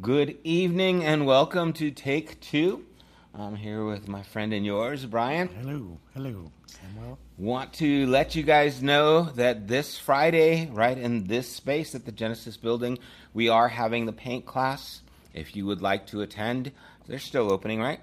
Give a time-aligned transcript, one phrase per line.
[0.00, 2.86] Good evening and welcome to Take Two.
[3.34, 5.48] I'm here with my friend and yours, Brian.
[5.48, 7.18] Hello, hello, Samuel.
[7.36, 12.12] Want to let you guys know that this Friday, right in this space at the
[12.12, 12.98] Genesis building,
[13.34, 15.02] we are having the paint class.
[15.34, 16.72] If you would like to attend,
[17.06, 18.00] they're still opening, right?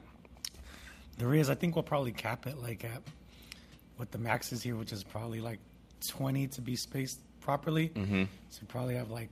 [1.18, 1.50] There is.
[1.50, 3.02] I think we'll probably cap it like at
[3.96, 5.60] what the max is here, which is probably like
[6.08, 7.90] 20 to be spaced properly.
[7.90, 8.24] Mm-hmm.
[8.50, 9.30] So we probably have like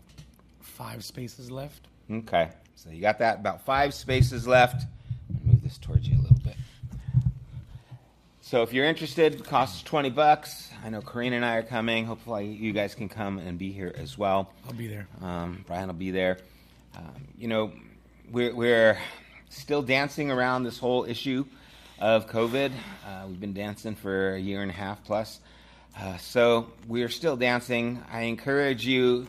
[0.61, 1.89] five spaces left.
[2.11, 4.85] Okay, so you got that about five spaces left.
[5.43, 6.55] Move this towards you a little bit.
[8.41, 10.69] So if you're interested, it costs 20 bucks.
[10.83, 12.05] I know Karina and I are coming.
[12.05, 14.53] Hopefully, you guys can come and be here as well.
[14.67, 15.07] I'll be there.
[15.19, 16.37] Um, Brian will be there.
[16.95, 17.71] Um, you know,
[18.31, 18.99] we're, we're
[19.49, 21.45] still dancing around this whole issue
[21.99, 22.71] of COVID.
[23.03, 25.39] Uh, we've been dancing for a year and a half plus.
[25.99, 28.03] Uh, so we're still dancing.
[28.11, 29.27] I encourage you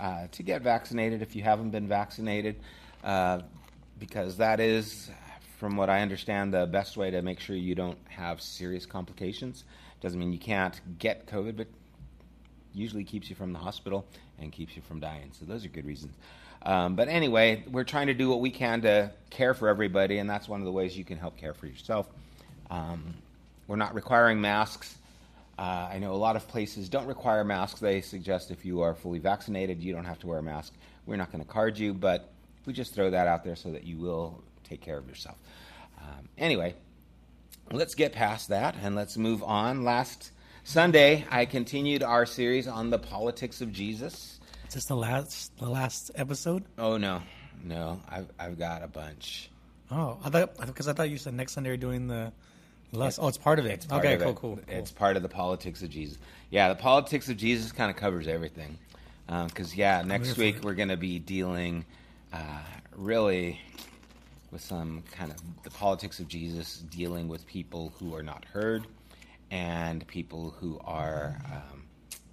[0.00, 2.56] uh, to get vaccinated if you haven't been vaccinated,
[3.04, 3.40] uh,
[3.98, 5.10] because that is,
[5.58, 9.64] from what I understand, the best way to make sure you don't have serious complications.
[10.00, 11.66] Doesn't mean you can't get COVID, but
[12.74, 14.06] usually keeps you from the hospital
[14.38, 15.30] and keeps you from dying.
[15.32, 16.14] So those are good reasons.
[16.62, 20.28] Um, but anyway, we're trying to do what we can to care for everybody, and
[20.28, 22.08] that's one of the ways you can help care for yourself.
[22.70, 23.14] Um,
[23.66, 24.97] we're not requiring masks.
[25.58, 27.80] Uh, I know a lot of places don't require masks.
[27.80, 30.72] They suggest if you are fully vaccinated, you don't have to wear a mask.
[31.04, 32.30] We're not going to card you, but
[32.64, 35.36] we just throw that out there so that you will take care of yourself.
[36.00, 36.74] Um, anyway,
[37.72, 39.82] let's get past that and let's move on.
[39.82, 40.30] Last
[40.62, 44.38] Sunday, I continued our series on the politics of Jesus.
[44.68, 46.62] Is this the last the last episode?
[46.76, 47.22] Oh no,
[47.64, 49.50] no, I've I've got a bunch.
[49.90, 52.32] Oh, I thought because I thought you said next Sunday you're doing the
[52.92, 53.18] last.
[53.18, 53.86] Oh, it's part of it.
[53.88, 54.36] part okay, of cool, it.
[54.36, 54.64] cool, cool.
[54.68, 56.18] It's part of the politics of Jesus.
[56.50, 58.78] Yeah, the politics of Jesus kind of covers everything.
[59.26, 61.84] Because yeah, next week we're going to be dealing
[62.32, 62.62] uh,
[62.96, 63.60] really
[64.50, 68.86] with some kind of the politics of Jesus, dealing with people who are not heard
[69.50, 71.84] and people who are um,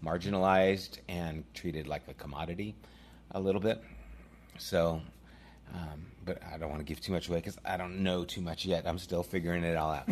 [0.03, 2.75] marginalized and treated like a commodity
[3.31, 3.83] a little bit.
[4.57, 5.01] So,
[5.73, 8.41] um, but I don't want to give too much away because I don't know too
[8.41, 8.87] much yet.
[8.87, 10.09] I'm still figuring it all out.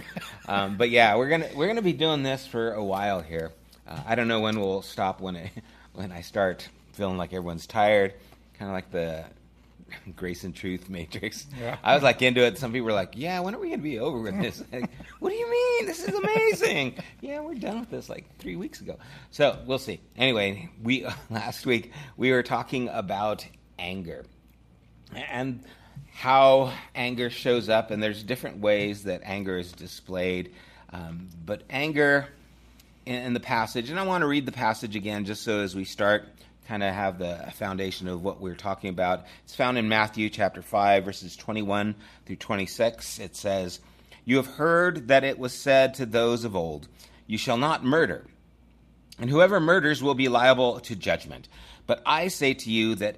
[0.47, 3.51] um, but yeah, we're gonna we're gonna be doing this for a while here.
[3.87, 5.51] Uh, I don't know when we'll stop when it,
[5.93, 8.13] when I start feeling like everyone's tired,
[8.57, 9.25] kind of like the
[10.15, 11.47] Grace and Truth Matrix.
[11.59, 11.77] Yeah.
[11.83, 12.57] I was like into it.
[12.57, 15.29] Some people were like, "Yeah, when are we gonna be over with this?" Like, what
[15.29, 15.85] do you mean?
[15.87, 16.95] This is amazing.
[17.21, 18.97] yeah, we're done with this like three weeks ago.
[19.31, 19.99] So we'll see.
[20.17, 23.45] Anyway, we last week we were talking about
[23.79, 24.25] anger
[25.15, 25.63] and
[26.13, 30.53] how anger shows up, and there's different ways that anger is displayed.
[30.91, 32.27] Um, but anger
[33.05, 35.75] in, in the passage, and I want to read the passage again just so as
[35.75, 36.27] we start,
[36.67, 39.25] kind of have the foundation of what we're talking about.
[39.43, 41.95] It's found in Matthew chapter 5, verses 21
[42.25, 43.19] through 26.
[43.19, 43.79] It says,
[44.23, 46.87] You have heard that it was said to those of old,
[47.27, 48.25] You shall not murder.
[49.19, 51.47] And whoever murders will be liable to judgment.
[51.85, 53.17] But I say to you that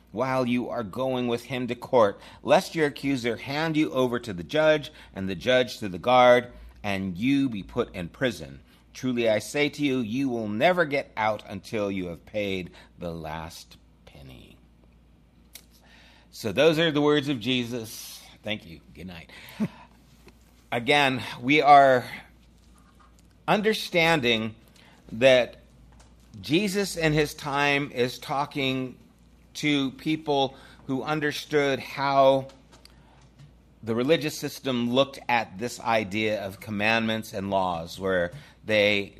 [0.11, 4.33] while you are going with him to court, lest your accuser hand you over to
[4.33, 6.47] the judge, and the judge to the guard,
[6.83, 8.59] and you be put in prison.
[8.93, 13.11] Truly I say to you, you will never get out until you have paid the
[13.11, 14.57] last penny.
[16.31, 18.21] So those are the words of Jesus.
[18.43, 18.79] Thank you.
[18.93, 19.29] Good night.
[20.71, 22.05] Again, we are
[23.47, 24.55] understanding
[25.11, 25.57] that
[26.41, 28.95] Jesus in his time is talking
[29.55, 30.55] to people
[30.87, 32.47] who understood how
[33.83, 38.31] the religious system looked at this idea of commandments and laws, where
[38.65, 39.13] they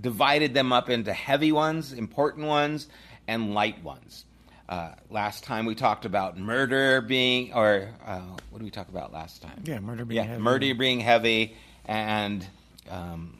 [0.00, 2.88] divided them up into heavy ones, important ones,
[3.26, 4.24] and light ones.
[4.68, 8.20] Uh, last time we talked about murder being, or uh,
[8.50, 9.62] what did we talk about last time?
[9.64, 10.42] Yeah, murder being yeah, heavy.
[10.42, 12.46] murder being heavy, and
[12.88, 13.38] um,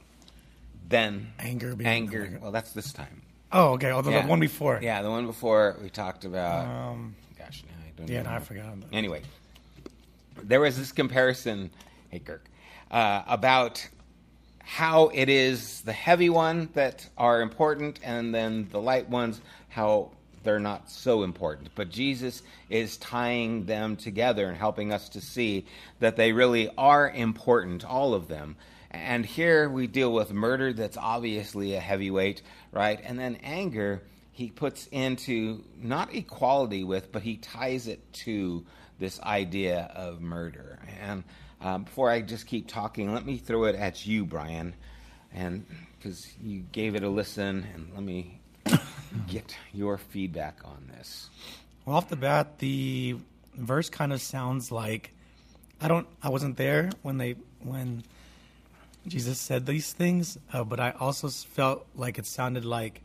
[0.88, 2.38] then Anger being anger.
[2.42, 3.22] Well, that's this time.
[3.54, 3.90] Oh, okay.
[3.92, 4.22] Although Yeah.
[4.22, 4.80] the one before.
[4.82, 6.66] Yeah, the one before we talked about.
[6.66, 8.08] Um, gosh, now I don't.
[8.08, 8.66] yeah, even no, I forgot.
[8.92, 9.22] Anyway,
[10.42, 11.70] there was this comparison,
[12.10, 12.44] hey Kirk,
[12.90, 13.86] uh, about
[14.64, 20.10] how it is the heavy one that are important, and then the light ones, how
[20.42, 21.70] they're not so important.
[21.74, 25.64] But Jesus is tying them together and helping us to see
[26.00, 28.56] that they really are important, all of them.
[28.90, 32.42] And here we deal with murder that's obviously a heavyweight,
[32.74, 33.00] right?
[33.02, 38.66] And then anger, he puts into not equality with, but he ties it to
[38.98, 40.80] this idea of murder.
[41.00, 41.24] And
[41.60, 44.74] um, before I just keep talking, let me throw it at you, Brian,
[45.32, 45.64] and
[45.96, 48.40] because you gave it a listen, and let me
[49.28, 51.30] get your feedback on this.
[51.86, 53.16] Well, off the bat, the
[53.54, 55.12] verse kind of sounds like
[55.80, 56.06] I don't.
[56.22, 58.04] I wasn't there when they when
[59.06, 63.02] Jesus said these things, uh, but I also felt like it sounded like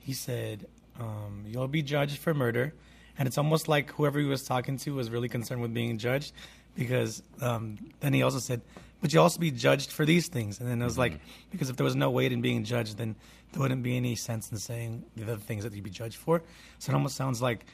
[0.00, 0.66] he said,
[0.98, 2.72] um, "You'll be judged for murder,"
[3.18, 6.32] and it's almost like whoever he was talking to was really concerned with being judged,
[6.74, 8.62] because um, then he also said,
[9.02, 11.00] "But you'll also be judged for these things," and then it was mm-hmm.
[11.00, 11.20] like,
[11.50, 13.16] because if there was no weight in being judged, then
[13.52, 16.42] there wouldn't be any sense in saying the other things that you'd be judged for.
[16.78, 17.66] So it almost sounds like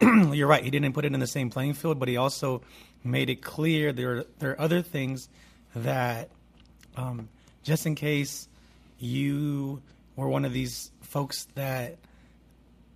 [0.00, 0.64] you're right.
[0.64, 2.62] He didn't put it in the same playing field, but he also
[3.04, 5.28] made it clear there there are other things
[5.76, 6.30] that
[6.96, 7.28] um,
[7.62, 8.48] just in case
[8.98, 9.82] you
[10.16, 11.96] were one of these folks that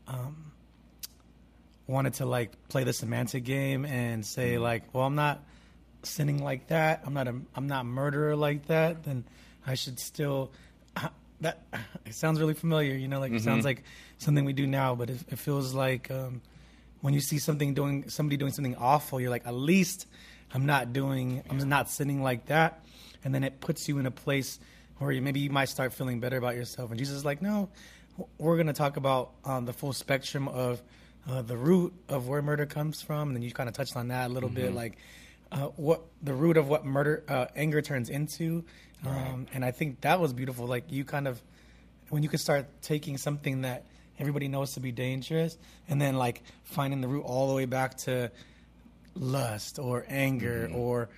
[0.07, 0.53] um,
[1.87, 4.63] wanted to like play the semantic game and say mm-hmm.
[4.63, 5.43] like, well, I'm not
[6.03, 7.03] sinning like that.
[7.05, 9.05] I'm not a I'm not a murderer like that.
[9.05, 9.25] Then
[9.67, 10.53] I should still.
[11.41, 11.63] that
[12.05, 13.37] it sounds really familiar, you know, like mm-hmm.
[13.37, 13.67] it sounds mm-hmm.
[13.67, 13.85] like
[14.19, 16.41] something we do now, but it, it feels like um,
[17.01, 20.07] when you see something doing somebody doing something awful, you're like, at least
[20.53, 22.83] I'm not doing, I'm not sinning like that
[23.25, 24.59] and then it puts you in a place
[24.99, 26.91] where you, maybe you might start feeling better about yourself.
[26.91, 27.69] And Jesus is like, no,
[28.39, 30.83] we're going to talk about um, the full spectrum of
[31.29, 34.09] uh, the root of where murder comes from, and then you kind of touched on
[34.09, 34.63] that a little mm-hmm.
[34.63, 34.97] bit, like
[35.53, 38.65] uh, what the root of what murder uh, anger turns into.
[39.07, 39.47] Um, right.
[39.53, 40.67] And I think that was beautiful.
[40.67, 41.41] Like you kind of
[42.11, 43.85] when you could start taking something that
[44.19, 47.97] everybody knows to be dangerous, and then like finding the root all the way back
[47.99, 48.31] to
[49.15, 50.79] lust or anger mm-hmm.
[50.79, 51.09] or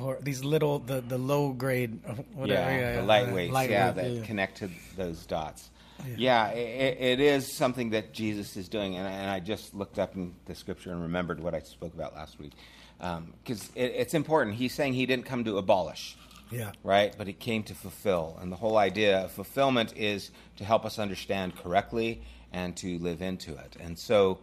[0.00, 2.00] or these little the the low grade
[2.34, 4.24] whatever yeah, yeah the lightweights light yeah that yeah.
[4.24, 5.70] connect to those dots.
[6.06, 9.98] Yeah, yeah it, it is something that jesus is doing and, and, i just looked
[9.98, 12.52] up in the scripture and remembered what i spoke about last week.
[12.98, 14.56] Because um, it, it's important.
[14.56, 16.16] He's saying he didn't come to abolish
[16.50, 16.72] yeah.
[16.82, 17.14] right?
[17.16, 18.38] But he came to fulfill.
[18.40, 22.22] And the whole idea of fulfillment is to help us understand correctly
[22.52, 23.76] and to live into it.
[23.80, 24.38] And so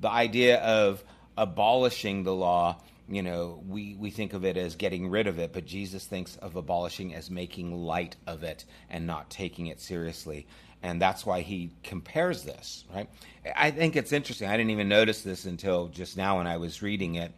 [0.00, 1.02] the idea of
[1.36, 5.52] abolishing the law you know, we, we think of it as getting rid of it,
[5.52, 10.46] but Jesus thinks of abolishing as making light of it and not taking it seriously.
[10.82, 13.08] And that's why he compares this, right?
[13.56, 14.48] I think it's interesting.
[14.48, 17.32] I didn't even notice this until just now when I was reading it,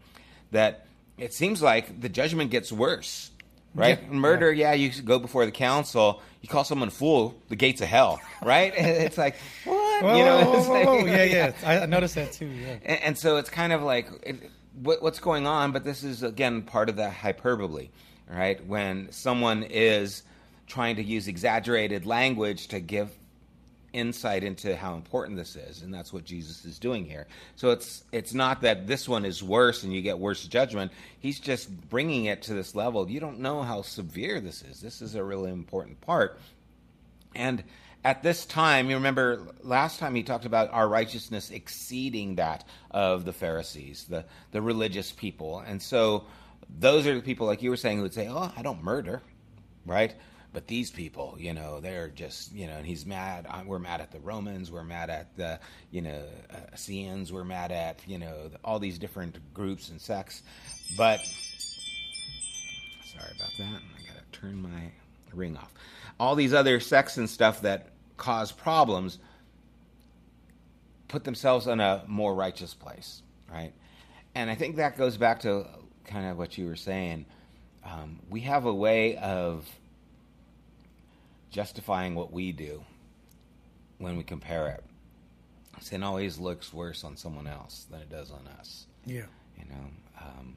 [0.50, 0.86] that
[1.18, 3.30] it seems like the judgment gets worse,
[3.74, 3.98] right?
[4.02, 4.10] Yeah.
[4.10, 7.88] Murder, yeah, you go before the council, you call someone a fool, the gates of
[7.88, 8.72] hell, right?
[8.76, 10.02] it's like, what?
[10.02, 11.06] Whoa, you know, whoa, whoa, whoa.
[11.06, 11.24] yeah,
[11.62, 11.82] yeah.
[11.82, 12.76] I noticed that too, yeah.
[12.84, 14.50] And, and so it's kind of like, it,
[14.82, 17.88] what, what's going on, but this is again part of the hyperbole,
[18.28, 18.64] right?
[18.66, 20.22] When someone is
[20.66, 23.10] trying to use exaggerated language to give
[23.94, 27.26] insight into how important this is and that's what Jesus is doing here.
[27.56, 30.92] So it's it's not that this one is worse and you get worse judgment.
[31.20, 33.08] He's just bringing it to this level.
[33.10, 34.80] You don't know how severe this is.
[34.80, 36.38] This is a really important part.
[37.34, 37.64] And
[38.04, 43.24] at this time, you remember last time he talked about our righteousness exceeding that of
[43.24, 45.60] the Pharisees, the, the religious people.
[45.60, 46.26] And so
[46.78, 49.22] those are the people, like you were saying, who would say, Oh, I don't murder,
[49.84, 50.14] right?
[50.52, 53.46] But these people, you know, they're just, you know, and he's mad.
[53.66, 54.72] We're mad at the Romans.
[54.72, 57.32] We're mad at the, you know, uh, Essenes.
[57.32, 60.42] We're mad at, you know, all these different groups and sects.
[60.96, 61.20] But,
[63.12, 63.82] sorry about that.
[63.82, 64.90] I got to turn my
[65.34, 65.72] ring off
[66.18, 69.18] all these other sects and stuff that cause problems
[71.06, 73.72] put themselves in a more righteous place, right?
[74.34, 75.66] And I think that goes back to
[76.04, 77.26] kind of what you were saying.
[77.84, 79.66] Um, we have a way of
[81.50, 82.84] justifying what we do
[83.98, 84.84] when we compare it.
[85.80, 88.86] Sin always looks worse on someone else than it does on us.
[89.06, 89.26] Yeah.
[89.56, 89.86] You know,
[90.20, 90.56] um,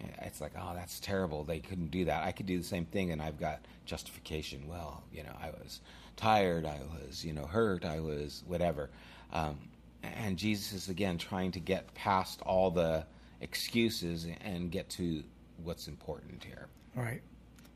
[0.00, 1.44] it's like, oh, that's terrible.
[1.44, 2.24] They couldn't do that.
[2.24, 4.68] I could do the same thing, and I've got justification.
[4.68, 5.80] Well, you know, I was
[6.16, 6.66] tired.
[6.66, 7.84] I was, you know, hurt.
[7.84, 8.90] I was whatever.
[9.32, 9.58] Um,
[10.02, 13.04] and Jesus is again trying to get past all the
[13.40, 15.22] excuses and get to
[15.62, 16.68] what's important here.
[16.94, 17.22] Right.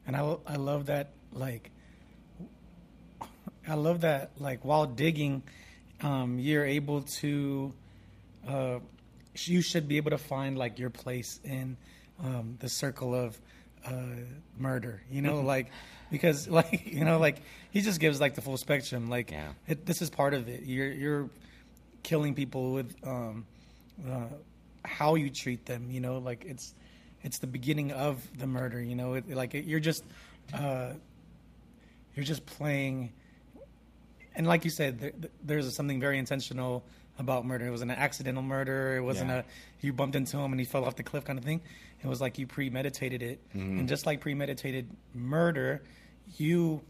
[0.07, 1.71] And I, I love that, like,
[3.69, 5.43] I love that, like, while digging,
[6.01, 7.73] um, you're able to,
[8.49, 8.79] uh,
[9.37, 11.77] you should be able to find, like, your place in
[12.23, 13.39] um, the circle of
[13.87, 13.93] uh,
[14.59, 15.03] murder.
[15.11, 15.71] You know, like
[16.11, 19.09] because like you know like he just gives like the full spectrum.
[19.09, 19.53] Like yeah.
[19.67, 20.63] it, this is part of it.
[20.65, 21.31] You're you're
[22.03, 23.47] killing people with um,
[24.09, 24.27] uh,
[24.85, 25.91] how you treat them.
[25.91, 26.75] You know, like it's
[27.23, 28.81] it's the beginning of the murder.
[28.81, 30.05] You know, it, like it, you're just
[30.55, 30.93] uh,
[32.15, 33.13] you're just playing.
[34.35, 35.13] And like you said, there,
[35.45, 36.85] there's something very intentional
[37.19, 37.67] about murder.
[37.67, 38.97] It wasn't an accidental murder.
[38.97, 39.39] It wasn't Yeah.
[39.39, 39.45] a
[39.81, 41.61] you bumped into him and he fell off the cliff kind of thing.
[42.03, 43.79] It was like you premeditated it, Mm-hmm.
[43.81, 45.83] and just like premeditated murder,
[46.37, 46.81] you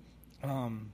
[0.43, 0.93] um,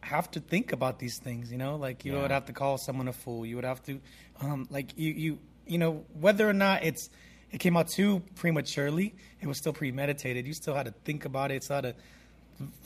[0.00, 1.50] have to think about these things.
[1.52, 2.22] You know, like you Yeah.
[2.22, 3.44] would have to call someone a fool.
[3.46, 4.00] You would have to,
[4.40, 7.10] um, like you you you know whether or not it's
[7.52, 10.46] it came out too prematurely, it was still premeditated.
[10.46, 11.64] You still had to think about it.
[11.64, 11.94] Still had to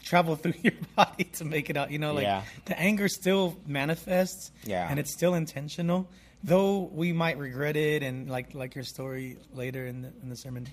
[0.04, 1.90] travel through your body to make it out.
[1.90, 2.42] You know, like Yeah.
[2.66, 4.50] the anger still manifests.
[4.64, 4.86] Yeah.
[4.88, 6.08] and it's still intentional.
[6.44, 10.36] Though we might regret it, and like like your story later in the in the
[10.36, 10.66] sermon,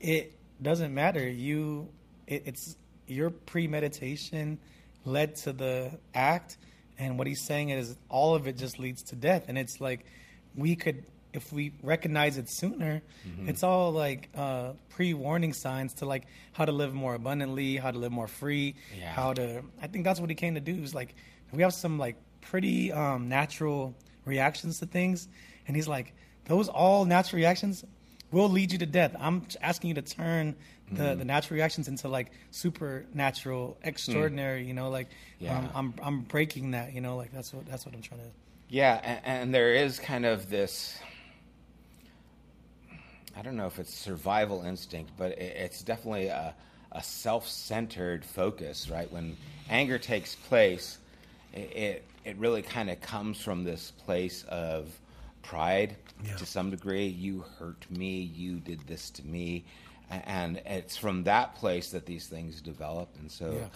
[0.00, 1.28] it doesn't matter.
[1.28, 1.88] You,
[2.26, 2.74] it, it's
[3.06, 4.58] your premeditation
[5.04, 6.56] led to the act,
[6.98, 9.44] and what he's saying is all of it just leads to death.
[9.48, 10.06] And it's like
[10.54, 11.04] we could,
[11.34, 13.48] if we recognize it sooner, Mm-hmm.
[13.50, 17.98] it's all like uh, pre-warning signs to like how to live more abundantly, how to
[17.98, 19.12] live more free, Yeah.
[19.12, 19.62] how to.
[19.82, 20.82] I think that's what he came to do.
[20.82, 21.14] Is like
[21.52, 23.94] we have some like pretty um, natural
[24.28, 25.28] reactions to things,
[25.66, 26.12] and he's like
[26.44, 27.84] those all natural reactions
[28.30, 29.14] will lead you to death.
[29.18, 30.54] I'm asking you to turn
[30.90, 31.18] the, Mm-hmm.
[31.18, 34.64] the natural reactions into like supernatural, extraordinary.
[34.64, 35.08] You know, like
[35.38, 35.44] Hmm.
[35.44, 35.58] Yeah.
[35.58, 36.92] um, I'm I'm breaking that.
[36.94, 38.26] You know, like that's what that's what I'm trying to.
[38.70, 40.98] Yeah, and, and there is kind of this.
[43.36, 46.54] I don't know if it's survival instinct, but it, it's definitely a,
[46.92, 49.10] a self-centered focus, right?
[49.12, 49.36] When
[49.70, 50.98] anger takes place,
[51.52, 54.86] it it, it really kind of comes from this place of
[55.42, 56.36] pride Yeah.
[56.36, 57.06] to some degree.
[57.06, 58.20] You hurt me.
[58.20, 59.64] You did this to me,
[60.10, 63.08] and it's from that place that these things develop.
[63.18, 63.68] And so, Yeah.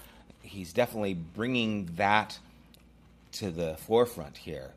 [0.42, 2.38] he's definitely bringing that
[3.32, 4.75] to the forefront here.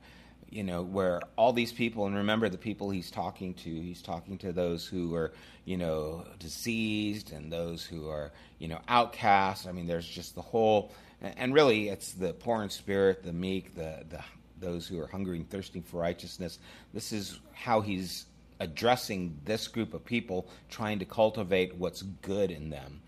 [0.50, 4.38] You know, where all these people, and remember the people he's talking to, he's talking
[4.38, 5.34] to those who are,
[5.66, 9.68] you know, diseased and those who are, you know, outcast.
[9.68, 10.92] I mean, there's just the whole,
[11.22, 14.20] and really it's the poor in spirit, the meek, the, the
[14.60, 16.60] those who are hungry and thirsting for righteousness.
[16.94, 18.26] This is how he's
[18.60, 23.02] addressing this group of people, trying to cultivate what's good in them.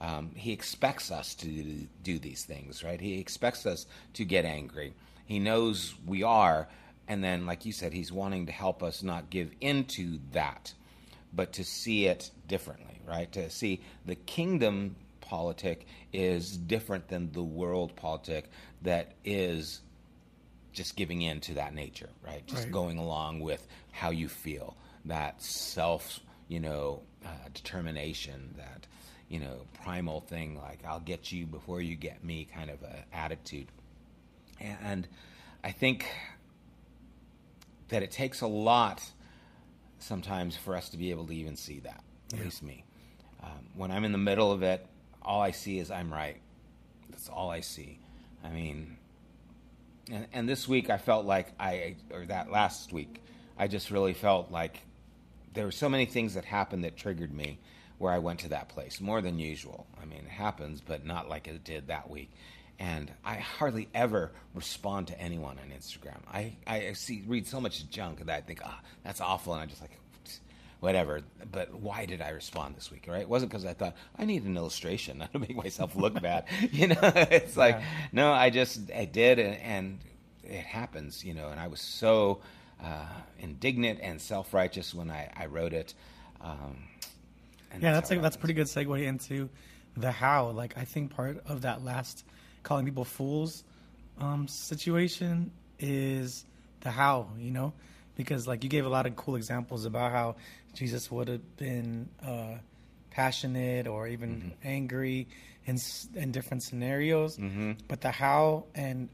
[0.00, 1.48] Um, he expects us to
[2.02, 3.00] do these things, right?
[3.00, 4.94] He expects us to get angry.
[5.26, 6.68] He knows we are,
[7.08, 10.72] and then, like you said, he's wanting to help us not give into that,
[11.32, 13.30] but to see it differently, right?
[13.32, 14.96] To see the kingdom
[15.32, 18.50] politic is different than the world politic
[18.82, 19.80] that is
[20.74, 22.46] just giving in to that nature, right?
[22.46, 22.72] Just Right.
[22.72, 28.86] going along with how you feel, that self, you know, uh, determination, that
[29.30, 33.02] you know, primal thing like "I'll get you before you get me" kind of a
[33.10, 33.68] attitude.
[34.60, 35.08] And
[35.64, 36.04] I think
[37.88, 39.02] that it takes a lot
[39.98, 42.04] sometimes for us to be able to even see that.
[42.34, 42.44] At Yeah.
[42.44, 42.84] least me.
[43.42, 44.86] Um, when I'm in the middle of it,
[45.24, 46.40] all I see is I'm right.
[47.10, 47.98] That's all I see.
[48.44, 48.96] I mean,
[50.10, 53.22] and, and this week I felt like I, or that last week,
[53.58, 54.80] I just really felt like
[55.54, 57.58] there were so many things that happened that triggered me
[57.98, 59.86] where I went to that place more than usual.
[60.00, 62.30] I mean, it happens, but not like it did that week.
[62.78, 66.18] And I hardly ever respond to anyone on Instagram.
[66.32, 69.66] I, I see read so much junk that I think, ah, that's awful, and I
[69.66, 69.96] just like,
[70.82, 71.20] whatever.
[71.52, 73.04] But why did I respond this week?
[73.06, 73.20] Right?
[73.22, 76.44] It wasn't because I thought I need an illustration not to make myself look bad.
[76.72, 77.84] You know, it's like Yeah.
[78.12, 79.98] no, I just I did, and, and
[80.42, 81.24] it happens.
[81.24, 82.40] You know, and I was so
[82.82, 83.06] uh,
[83.38, 85.94] indignant and self righteous when I, I wrote it.
[86.40, 86.76] Um,
[87.70, 89.48] and Yeah, that's a, that's pretty good segue into
[89.96, 90.50] the how.
[90.50, 92.24] Like I think part of that last
[92.64, 93.62] calling people fools
[94.18, 96.44] um, situation is
[96.80, 97.28] the how.
[97.38, 97.72] You know,
[98.16, 100.36] because like you gave a lot of cool examples about how
[100.74, 102.54] Jesus would have been uh,
[103.10, 105.28] passionate or even angry
[105.66, 105.78] in
[106.14, 107.38] in different scenarios,
[107.88, 109.08] but the how and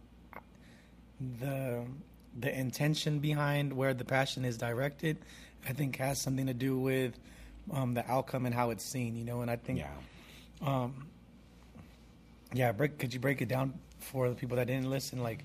[1.40, 1.84] the
[2.38, 5.16] the intention behind where the passion is directed,
[5.68, 7.18] I think has something to do with
[7.72, 9.16] um, the outcome and how it's seen.
[9.16, 9.88] You know, and I think Yeah.
[10.62, 11.06] um,
[12.52, 12.98] yeah, break.
[12.98, 15.22] Could you break it down for the people that didn't listen?
[15.22, 15.44] Like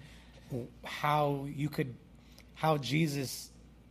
[0.85, 1.95] how you could,
[2.53, 3.49] how Jesus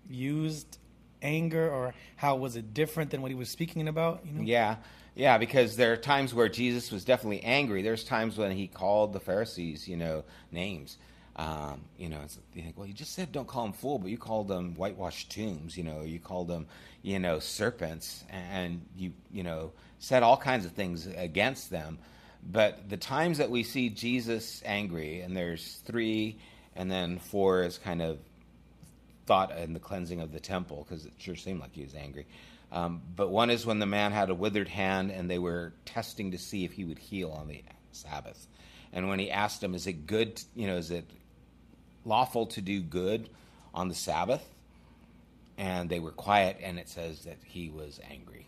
[0.09, 0.79] used
[1.23, 4.21] anger, or how was it different than what he was speaking about?
[4.26, 4.43] You know?
[4.43, 4.76] Yeah,
[5.14, 7.83] yeah, because there are times where Jesus was definitely angry.
[7.83, 10.99] There's times when he called the Pharisees, you know, names.
[11.37, 12.21] Um, you know,
[12.55, 15.31] you think, well, you just said don't call them fool, but you called them whitewashed
[15.31, 15.76] tombs.
[15.76, 16.67] You know, you called them,
[17.02, 21.99] you know, serpents, and you, you know, said all kinds of things against them.
[22.50, 26.38] But the times that we see Jesus angry, and there's three
[26.75, 28.19] and then four is kind of
[29.26, 32.26] thought in the cleansing of the temple because it sure seemed like he was angry.
[32.71, 36.31] Um, but one is when the man had a withered hand and they were testing
[36.31, 37.62] to see if he would heal on the
[37.93, 38.47] Sabbath.
[38.93, 40.43] And when he asked him, "Is it good?
[40.55, 41.09] You know, is it
[42.05, 43.29] lawful to do good
[43.75, 44.47] on the Sabbath?"
[45.59, 48.47] and they were quiet, and it says that he was angry.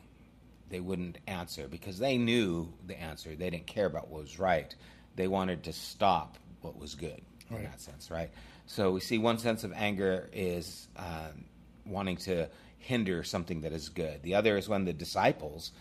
[0.71, 3.37] They wouldn't answer because they knew the answer.
[3.37, 4.75] They didn't care about what was right.
[5.15, 8.31] They wanted to stop what was good in that sense, right?
[8.67, 11.45] So we see one sense of anger is um,
[11.85, 14.23] wanting to hinder something that is good.
[14.23, 15.73] The other is when the disciples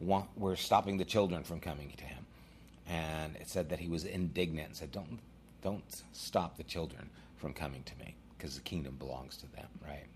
[0.00, 2.26] want, were stopping the children from coming to him,
[2.86, 5.18] and it said that he was indignant and said, "Don't,
[5.62, 10.06] don't stop the children from coming to me, because the kingdom belongs to them." Right?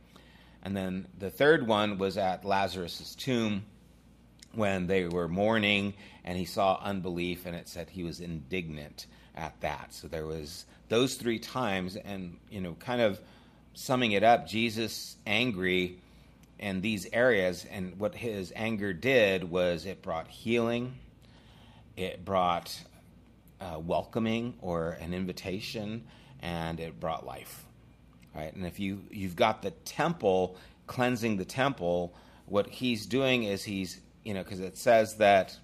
[0.63, 3.65] And then the third one was at Lazarus's tomb
[4.57, 5.95] when they were mourning
[6.25, 9.93] and he saw unbelief and it said he was indignant at that.
[9.93, 13.21] So there was those three times and you know kind of
[13.75, 15.99] summing it up Jesus angry
[16.59, 20.95] in these areas and what his anger did was it brought healing
[21.97, 22.75] it brought
[23.61, 26.05] uh, welcoming or an invitation
[26.41, 27.67] and it brought life
[28.37, 28.55] right?
[28.55, 32.15] And if you you've got the temple cleansing the temple,
[32.47, 35.57] what he's doing is he's you know because it says that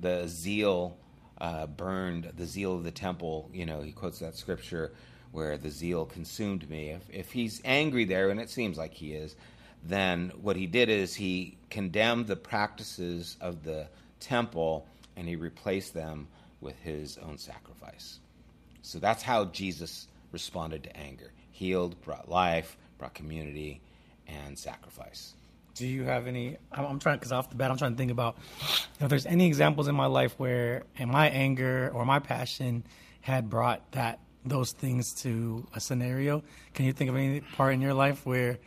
[0.00, 0.96] the zeal
[1.40, 3.48] uh, burned the zeal of the temple.
[3.52, 4.92] You know, he quotes that scripture
[5.30, 6.90] where the zeal consumed me.
[6.90, 9.36] If if he's angry there, and it seems like he is,
[9.84, 13.86] then what he did is he condemned the practices of the
[14.18, 16.26] temple and he replaced them
[16.60, 18.18] with his own sacrifice.
[18.82, 21.30] So that's how Jesus responded to anger.
[21.52, 23.80] Healed, brought life, brought community,
[24.26, 25.34] and sacrifice.
[25.78, 26.56] Do you have any?
[26.72, 28.36] I'm, I'm trying because off the bat, I'm trying to think about
[29.00, 32.84] if there's any examples in my life where, in my anger or my passion,
[33.20, 36.42] had brought that those things to a scenario.
[36.74, 38.58] Can you think of any part in your life where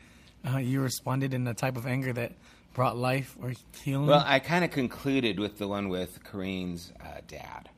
[0.49, 2.33] uh, you responded in a type of anger that
[2.73, 4.07] brought life or healing?
[4.07, 7.69] Well, I kind of concluded with the one with Kareen's uh, dad,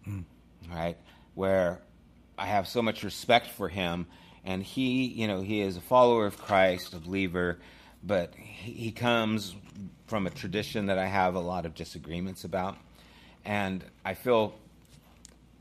[0.71, 0.97] right?
[1.33, 1.81] Where
[2.37, 4.05] I have so much respect for him,
[4.43, 7.59] and he, you know, he is a follower of Christ, a believer,
[8.03, 9.55] but he, he comes
[10.07, 12.77] from a tradition that I have a lot of disagreements about,
[13.45, 14.55] and I feel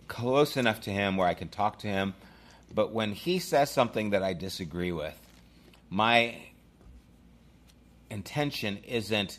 [0.08, 2.14] close enough to him where I can talk to him.
[2.74, 5.18] But when he says something that I disagree with,
[5.90, 6.36] my
[8.10, 9.38] intention isn't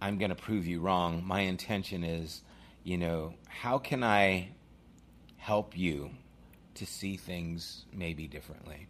[0.00, 1.22] I'm going to prove you wrong.
[1.24, 2.42] My intention is,
[2.82, 4.50] you know, how can I
[5.38, 6.10] help you
[6.74, 8.86] to see things maybe differently?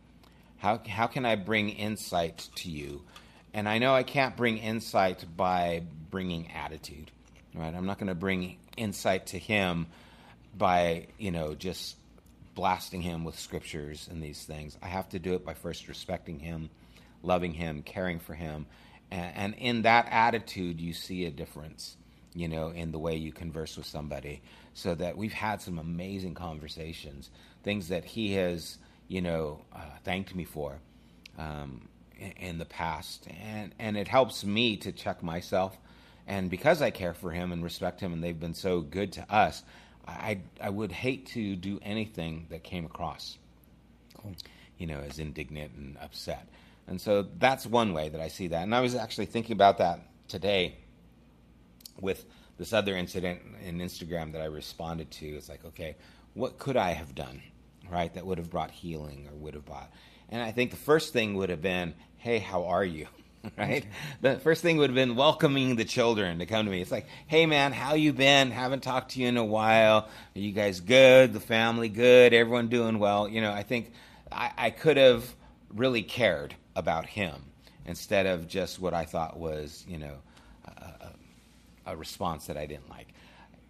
[0.56, 3.02] How how can I bring insight to you?
[3.54, 7.12] And I know I can't bring insight by bringing attitude,
[7.54, 7.72] right?
[7.72, 9.86] I'm not going to bring insight to him
[10.58, 11.96] by, you know, just
[12.56, 14.76] blasting him with scriptures and these things.
[14.82, 16.68] I have to do it by first respecting him,
[17.22, 18.66] loving him, caring for him.
[19.12, 21.96] And, and in that attitude, you see a difference,
[22.34, 24.42] you know, in the way you converse with somebody.
[24.74, 27.30] So that we've had some amazing conversations,
[27.62, 30.80] things that he has, you know, uh, thanked me for
[31.38, 31.88] um,
[32.38, 33.26] in, the past.
[33.42, 35.76] And, and it helps me to check myself.
[36.26, 39.32] And because I care for him and respect him, and they've been so good to
[39.32, 39.62] us,
[40.06, 43.38] I, I would hate to do anything that came across,
[44.78, 46.48] you know, as indignant and upset.
[46.86, 48.62] And so that's one way that I see that.
[48.62, 50.76] And I was actually thinking about that today
[52.00, 52.24] with
[52.58, 55.26] this other incident in Instagram that I responded to.
[55.26, 55.96] It's like, okay,
[56.34, 57.42] what could I have done,
[57.90, 59.90] right, that would have brought healing or would have brought.
[60.30, 63.06] And I think the first thing would have been, hey, how are you?
[63.58, 63.84] right?
[64.20, 66.80] The first thing would have been welcoming the children to come to me.
[66.80, 68.50] It's like, hey man, how you been?
[68.50, 70.08] Haven't talked to you in a while.
[70.34, 71.32] Are you guys good?
[71.32, 72.32] The family good?
[72.32, 73.28] Everyone doing well?
[73.28, 73.92] You know, I think
[74.32, 75.34] I, I could have
[75.74, 77.34] really cared about him
[77.86, 80.16] instead of just what I thought was, you know,
[80.66, 81.10] a,
[81.86, 83.08] a, response that I didn't like.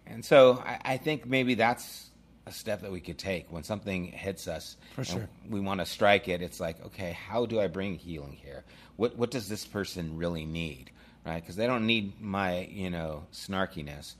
[0.07, 2.09] And so I, I think maybe that's
[2.47, 5.29] a step that we could take when something hits us For and sure.
[5.49, 6.41] we want to strike it.
[6.41, 8.63] It's like, okay, how do I bring healing here?
[8.97, 10.91] What what does this person really need,
[11.25, 11.41] right?
[11.41, 14.13] Because they don't need my you know snarkiness.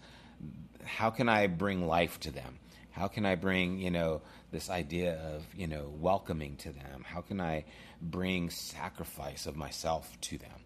[0.84, 2.58] How can I bring life to them?
[2.92, 7.04] How can I bring you know this idea of you know welcoming to them?
[7.06, 7.66] How can I
[8.02, 10.60] bring sacrifice of myself to them?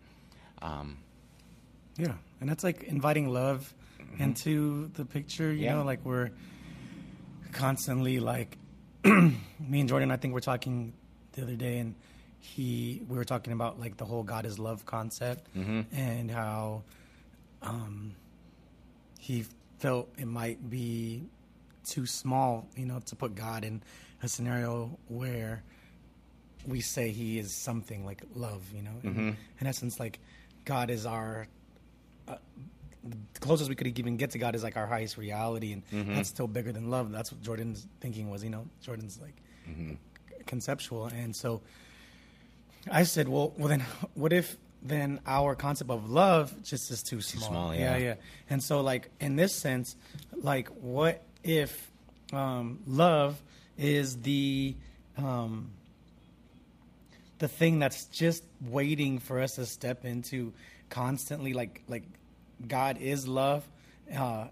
[0.62, 0.98] Um,
[1.98, 3.74] Yeah, and that's like inviting love
[4.18, 5.52] into the picture.
[5.52, 5.76] You Yeah.
[5.76, 6.30] know, like we're
[7.52, 8.58] constantly like
[9.04, 10.12] me and Jordan.
[10.12, 10.94] I think we're talking
[11.34, 11.96] the other day, and
[12.40, 15.48] he we were talking about like the whole God is love concept
[15.92, 16.84] and how
[17.62, 18.16] um,
[19.20, 19.46] he
[19.80, 21.24] felt it might be
[21.86, 23.82] too small, you know, to put God in
[24.24, 25.64] a scenario where
[26.68, 28.92] we say he is something like love, you know.
[29.04, 29.30] In, Mm-hmm.
[29.62, 30.20] in essence, like
[30.66, 31.48] God is our
[32.28, 32.36] uh,
[33.04, 36.16] the closest we could even get to God is like our highest reality, and Mm-hmm.
[36.16, 37.12] that's still bigger than love.
[37.12, 38.68] That's what Jordan's thinking was, you know.
[38.82, 39.36] Jordan's like
[39.70, 39.94] Mm-hmm.
[40.46, 41.62] conceptual, and so
[42.92, 43.82] I said, well, well then,
[44.16, 47.50] what if then our concept of love just is too small?
[47.50, 48.04] small, yeah, yeah.
[48.04, 48.14] yeah.
[48.50, 49.96] And so, like in this sense,
[50.42, 51.92] like what if
[52.34, 53.40] um, love
[53.78, 54.76] is the
[55.18, 55.72] um,
[57.40, 60.54] the thing that's just waiting for us to step into
[60.90, 61.54] constantly?
[61.54, 62.04] Like like
[62.68, 63.68] God is love,
[64.16, 64.48] uh,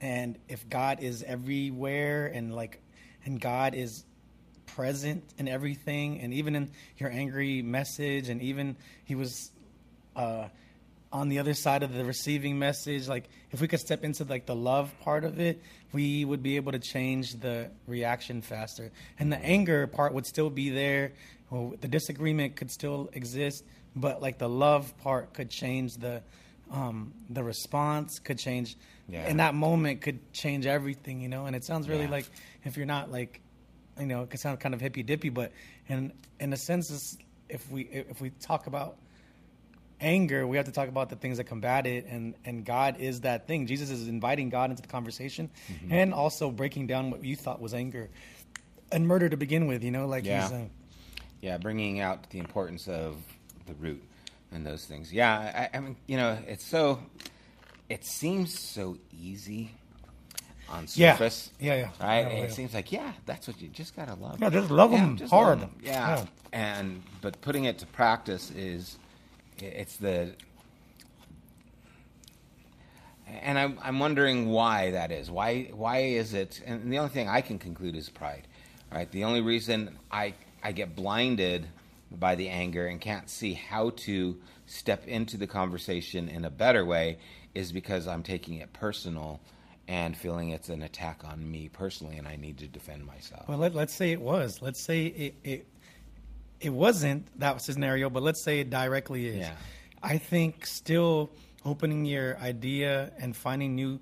[0.00, 2.80] and if God is everywhere and like
[3.24, 4.04] and God is
[4.66, 9.50] present in everything and even in your angry message and even he was
[10.16, 10.48] uh,
[11.12, 14.46] on the other side of the receiving message like if we could step into like
[14.46, 15.62] the love part of it
[15.92, 18.90] we would be able to change the reaction faster.
[19.16, 21.12] And the anger part would still be there.
[21.52, 23.64] The disagreement could still exist
[23.96, 26.22] but like the love part could change the
[26.70, 28.76] um, the response could change
[29.08, 29.28] Yeah.
[29.28, 32.10] in that moment could change everything you know and it sounds really Yeah.
[32.10, 32.26] like
[32.64, 33.40] if you're not like
[34.00, 35.52] you know, it could sound kind of hippy dippy, but
[35.88, 37.16] in in a sense,
[37.48, 38.96] if we if we talk about
[40.00, 43.20] anger, we have to talk about the things that combat it, and and God is
[43.20, 43.66] that thing.
[43.68, 45.92] Jesus is inviting God into the conversation, Mm-hmm.
[45.92, 48.10] and also breaking down what you thought was anger
[48.90, 49.84] and murder to begin with.
[49.84, 50.42] You know, like Yeah.
[50.42, 50.64] he's uh,
[51.40, 53.16] Yeah, bringing out the importance of
[53.66, 54.02] the root
[54.54, 55.12] and those things.
[55.12, 57.00] Yeah, I, I mean, you know, it's so.
[57.88, 59.72] It seems so easy
[60.68, 61.50] on surface.
[61.60, 61.82] Yeah, yeah.
[62.00, 62.20] Right.
[62.20, 62.54] Yeah, it yeah.
[62.54, 64.40] seems like yeah, that's what you just gotta love.
[64.40, 65.60] Yeah, just love 'em just hard.
[65.60, 65.76] love 'em.
[65.82, 66.16] Yeah.
[66.18, 66.26] Yeah.
[66.52, 68.96] and but putting it to practice is,
[69.58, 70.34] it's the.
[73.26, 75.30] And I'm I'm wondering why that is.
[75.30, 76.60] Why why is it?
[76.64, 78.46] And the only thing I can conclude is pride.
[78.92, 79.10] Right.
[79.10, 81.66] The only reason I I get blinded
[82.18, 86.84] by the anger and can't see how to step into the conversation in a better
[86.84, 87.18] way
[87.54, 89.40] is because I'm taking it personal
[89.86, 93.48] and feeling it's an attack on me personally and I need to defend myself.
[93.48, 94.62] well, let, let's say it was.
[94.62, 95.66] Let's say it, it
[96.60, 99.36] it wasn't that scenario, but let's say it directly is.
[99.36, 99.52] Yeah.
[100.02, 101.30] I think still
[101.64, 104.00] opening your idea and finding new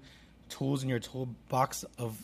[0.49, 2.17] tools in your toolbox of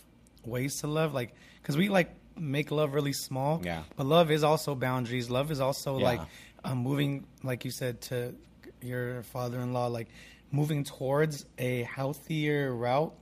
[0.44, 3.60] ways to love, like because we like make love really small.
[3.64, 3.82] Yeah.
[3.96, 5.28] But love is also boundaries.
[5.30, 6.04] Love is also Yeah.
[6.04, 6.20] like
[6.64, 8.34] um, moving, like you said, to
[8.82, 10.08] your father-in-law, like
[10.50, 13.14] moving towards a healthier route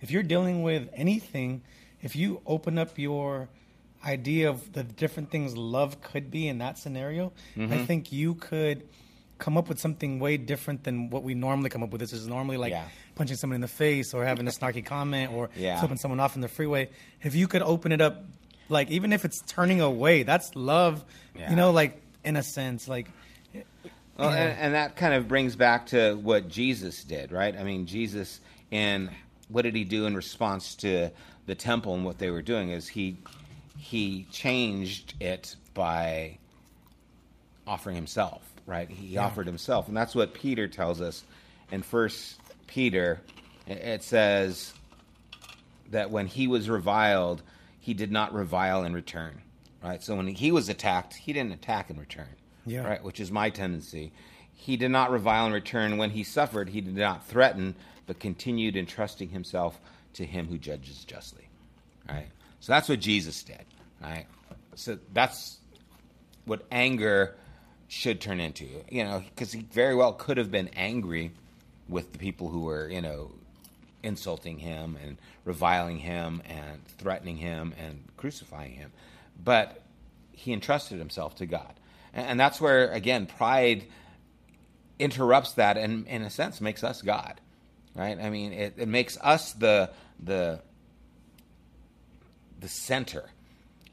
[0.00, 1.62] if you're dealing with anything,
[2.02, 3.48] if you open up your
[4.04, 7.72] idea of the different things love could be in that scenario, Mm-hmm.
[7.72, 8.86] I think you could
[9.38, 12.00] come up with something way different than what we normally come up with.
[12.00, 12.84] This is normally like Yeah.
[13.14, 15.78] Punching someone in the face or having a snarky comment or Yeah.
[15.78, 16.88] flipping someone off in the freeway.
[17.22, 18.24] If you could open it up,
[18.68, 21.04] like even if it's turning away, that's love.
[21.36, 21.50] Yeah.
[21.50, 23.08] You know, like in a sense, like
[23.52, 24.36] Well, Yeah.
[24.36, 27.56] and, and that kind of brings back to what Jesus did, right?
[27.56, 29.10] I mean, Jesus, in
[29.48, 31.10] what did he do in response to
[31.46, 32.70] the temple and what they were doing?
[32.70, 33.18] Is he
[33.76, 36.38] he changed it by
[37.66, 38.88] offering himself, right?
[38.88, 39.24] He Yeah.
[39.26, 41.22] offered himself, and that's what Peter tells us
[41.70, 43.20] in First Peter.
[43.66, 44.74] It- says
[45.90, 47.42] that when he was reviled,
[47.80, 49.40] he did not revile in return,
[49.82, 50.02] right?
[50.02, 52.28] So when he was attacked, he didn't attack in return,
[52.66, 52.80] Yeah.
[52.82, 53.02] right?
[53.02, 54.12] Which is my tendency.
[54.52, 55.96] He did not revile in return.
[55.98, 57.74] When he suffered, he did not threaten,
[58.06, 59.80] but continued entrusting himself
[60.14, 61.48] to him who judges justly,
[62.08, 62.28] right?
[62.60, 63.64] So that's what Jesus did,
[64.02, 64.26] right?
[64.74, 65.58] So that's
[66.44, 67.34] what anger
[67.88, 71.32] should turn into, you know, because he very well could have been angry
[71.88, 73.30] with the people who were, you know,
[74.02, 78.92] insulting him and reviling him and threatening him and crucifying him.
[79.42, 79.82] But
[80.32, 81.74] he entrusted himself to God.
[82.12, 83.84] And, and that's where, again, pride
[84.98, 87.40] interrupts that and, in a sense, makes us God,
[87.94, 88.18] right?
[88.18, 89.90] I mean, it, it makes us the,
[90.22, 90.60] the,
[92.60, 93.24] the center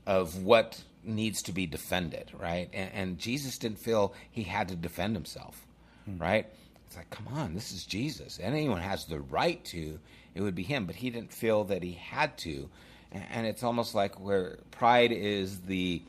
[0.06, 2.70] of what needs to be defended, right?
[2.74, 5.66] And, and Jesus didn't feel he had to defend himself,
[6.06, 6.18] hmm.
[6.18, 6.48] right?
[6.92, 8.38] It's like, come on, this is Jesus.
[8.44, 9.98] Anyone has the right to,
[10.36, 12.68] it would be him, but he didn't feel that he had to.
[13.14, 16.02] And, and it's almost like where pride is the,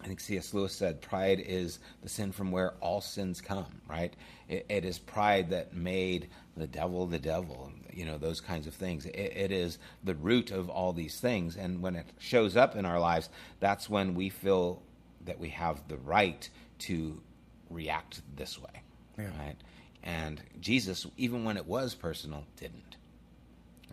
[0.00, 0.54] I think C.S.
[0.54, 4.14] Lewis said, pride is the sin from where all sins come, right?
[4.48, 8.74] It, it is pride that made the devil the devil, you know, those kinds of
[8.74, 9.06] things.
[9.06, 11.56] It, it is the root of all these things.
[11.56, 14.82] And when it shows up in our lives, that's when we feel
[15.24, 16.48] that we have the right
[16.80, 17.20] to
[17.70, 18.82] react this way,
[19.18, 19.30] Yeah.
[19.36, 19.56] right?
[20.02, 22.96] And Jesus, even when it was personal, didn't,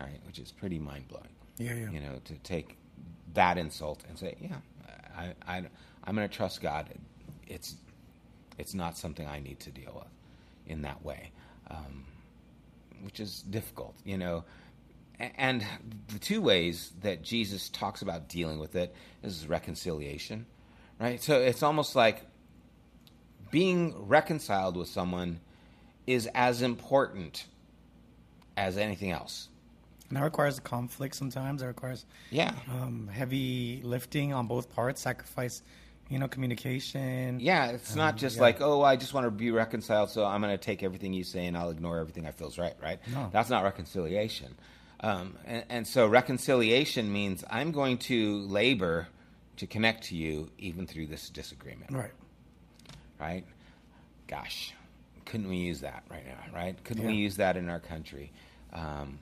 [0.00, 0.20] right?
[0.26, 1.90] Which is pretty mind blowing yeah, yeah.
[1.90, 2.76] you know, to take
[3.34, 4.56] that insult and say, yeah,
[5.16, 5.62] I, I
[6.04, 6.88] I'm going to trust God.
[7.46, 7.74] It's
[8.56, 10.12] it's not something I need to deal with
[10.66, 11.30] in that way,
[11.70, 12.04] um,
[13.02, 14.44] which is difficult, you know.
[15.18, 15.66] And
[16.08, 18.94] the two ways that Jesus talks about dealing with it
[19.24, 20.46] is reconciliation,
[21.00, 21.20] right?
[21.20, 22.22] So it's almost like
[23.50, 25.40] being reconciled with someone
[26.08, 27.46] is as important
[28.56, 29.48] as anything else.
[30.08, 31.60] And that requires conflict sometimes.
[31.60, 32.54] That requires Yeah.
[32.70, 35.62] um, heavy lifting on both parts, sacrifice,
[36.08, 37.40] you know, communication.
[37.40, 38.42] Yeah, it's not Um, just yeah.
[38.42, 41.24] like, oh, I just want to be reconciled, so I'm going to take everything you
[41.24, 42.98] say and I'll ignore everything I feels right, right?
[43.12, 43.28] No.
[43.30, 44.56] That's not reconciliation.
[45.00, 49.08] Um, and, and so reconciliation means I'm going to labor
[49.58, 52.12] to connect to you even through this disagreement, Right.
[53.20, 53.44] right?
[54.26, 54.72] Gosh,
[55.28, 56.82] couldn't we use that right now, right?
[56.84, 58.32] Couldn't we use that in our country
[58.72, 59.18] um,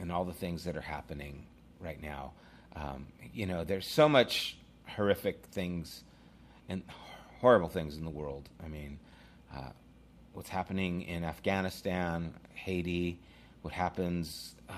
[0.00, 1.46] and all the things that are happening
[1.80, 2.32] right now?
[2.74, 6.02] Um, you know, there's so much horrific things
[6.68, 6.82] and
[7.40, 8.48] horrible things in the world.
[8.64, 8.98] I mean,
[9.54, 9.70] uh,
[10.32, 13.20] what's happening in Afghanistan, Haiti,
[13.62, 14.74] what happens uh,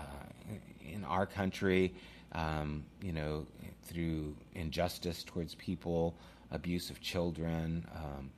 [0.86, 1.94] in our country,
[2.32, 3.46] um, you know,
[3.84, 6.14] through injustice towards people,
[6.50, 7.86] abuse of children.
[7.94, 8.30] Um,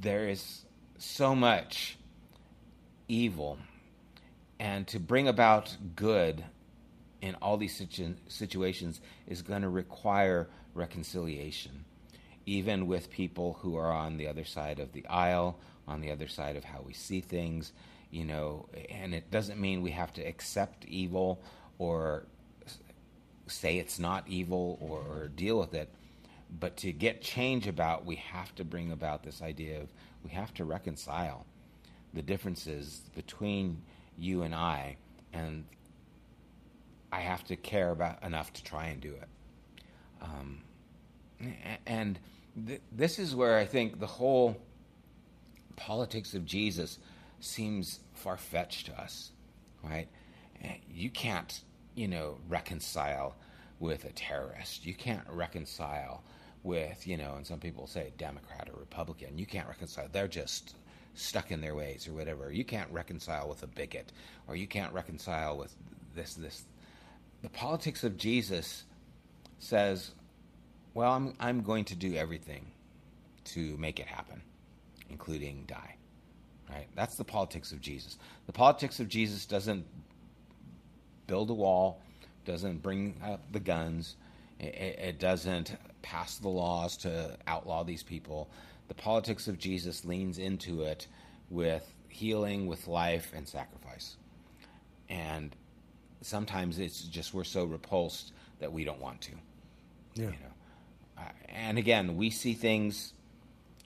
[0.00, 0.65] there is
[0.98, 1.98] so much
[3.08, 3.58] evil,
[4.58, 6.44] and to bring about good
[7.20, 11.84] in all these situ- situations is going to require reconciliation,
[12.44, 16.28] even with people who are on the other side of the aisle, on the other
[16.28, 17.72] side of how we see things,
[18.10, 18.68] you know.
[18.90, 21.40] And it doesn't mean we have to accept evil
[21.78, 22.26] or
[23.46, 25.92] say it's not evil or, or deal with it.
[26.50, 29.88] But to get change about, we have to bring about this idea of
[30.24, 31.44] we have to reconcile
[32.14, 33.82] the differences between
[34.16, 34.96] you and I,
[35.32, 35.64] and
[37.12, 39.28] I have to care about enough to try and do it.
[40.22, 40.62] Um,
[41.86, 42.18] and
[42.66, 44.56] th- this is where I think the whole
[45.76, 46.98] politics of Jesus
[47.40, 49.30] seems far fetched to us,
[49.84, 50.08] right?
[50.62, 51.60] Eh, You can't,
[51.94, 53.36] you know, reconcile
[53.78, 54.86] with a terrorist.
[54.86, 56.24] You can't reconcile
[56.66, 59.38] with, you know, and some people say Democrat or Republican.
[59.38, 60.08] You can't reconcile.
[60.10, 60.74] They're just
[61.14, 62.52] stuck in their ways or whatever.
[62.52, 64.12] You can't reconcile with a bigot
[64.46, 65.74] or you can't reconcile with
[66.14, 66.64] this, this.
[67.42, 68.84] The politics of Jesus
[69.58, 70.10] says,
[70.92, 72.66] well, I'm, I'm going to do everything
[73.44, 74.42] to make it happen,
[75.08, 75.96] including die.
[76.68, 76.88] Right?
[76.96, 78.18] That's the politics of Jesus.
[78.46, 79.86] The politics of Jesus doesn't
[81.26, 82.02] build a wall,
[82.44, 84.16] doesn't bring up the guns,
[84.58, 85.76] it, it it doesn't
[86.06, 88.48] pass the laws to outlaw these people.
[88.88, 91.06] The politics of Jesus leans into it
[91.50, 94.16] with healing, with life, and sacrifice.
[95.08, 95.54] And
[96.22, 99.32] sometimes it's just we're so repulsed that we don't want to
[100.14, 100.24] Yeah.
[100.24, 100.54] you know
[101.18, 103.12] uh, and again we see things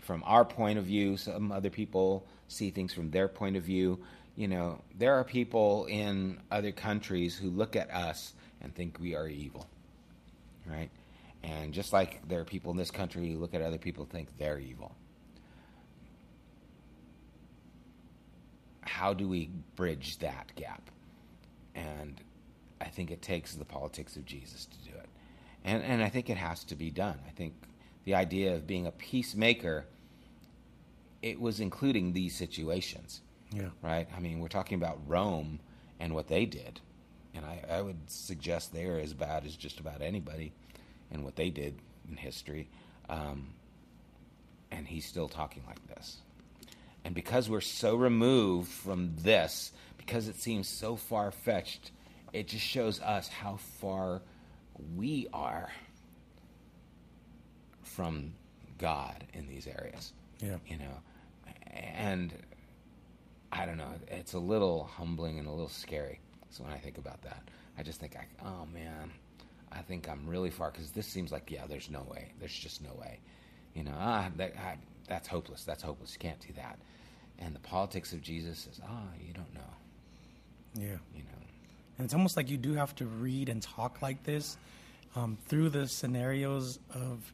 [0.03, 3.99] from our point of view some other people see things from their point of view
[4.37, 9.15] you know there are people in other countries who look at us and think we
[9.15, 9.67] are evil
[10.67, 10.91] right
[11.43, 14.13] and just like there are people in this country who look at other people and
[14.13, 14.95] think they're evil
[18.83, 20.91] how do we bridge that gap
[21.75, 22.21] and
[22.81, 25.09] I think it takes the politics of Jesus to do it.
[25.65, 27.19] And, and I think it has to be done.
[27.27, 27.53] I think
[28.05, 29.85] the idea of being a peacemaker,
[31.23, 33.21] it was including these situations,
[33.53, 33.69] Yeah.
[33.83, 34.09] right?
[34.17, 35.61] I mean, we're talking about Rome
[36.01, 36.81] and what they did.
[37.35, 40.53] And I, I would suggest they're as bad as just about anybody
[41.11, 42.69] in what they did in history.
[43.09, 43.49] Um,
[44.71, 46.19] and he's still talking like this.
[47.05, 51.93] And because we're so removed from this, because it seems so far fetched,
[52.33, 54.23] it just shows us how far
[54.97, 55.71] we are
[57.83, 58.33] from
[58.79, 60.13] God in these areas.
[60.41, 60.57] Yeah.
[60.67, 61.01] You know,
[61.73, 62.33] and
[63.53, 66.21] I don't know, it's a little humbling and a little scary.
[66.51, 67.43] So when I think about that,
[67.79, 69.11] I just think, I, oh man,
[69.73, 72.33] I think I'm really far because this seems like, yeah, there's no way.
[72.39, 73.21] There's just no way.
[73.75, 74.75] You know, ah, that, ah,
[75.09, 75.65] that's hopeless.
[75.65, 76.13] That's hopeless.
[76.15, 76.79] You can't do that.
[77.39, 79.61] And the politics of Jesus is, ah, you don't know.
[80.75, 80.99] Yeah.
[81.15, 81.39] You know,
[81.99, 84.57] And it's almost like you do have to read and talk like this
[85.17, 87.33] um, through the scenarios of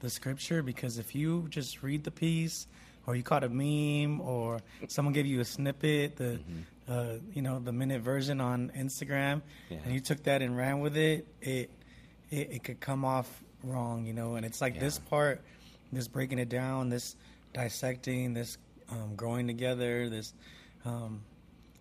[0.00, 2.66] the scripture because if you just read the piece
[3.06, 6.40] or you caught a meme or someone gave you a snippet, the
[6.88, 9.78] uh, you know the minute version on Instagram, Yeah.
[9.84, 11.70] and you took that and ran with it, it
[12.30, 14.34] it, it could come off wrong, you know.
[14.36, 15.40] And it's like this part,
[15.92, 17.16] this breaking it down, this
[17.52, 18.58] dissecting, this
[18.90, 20.34] um, growing together, this
[20.84, 21.22] um,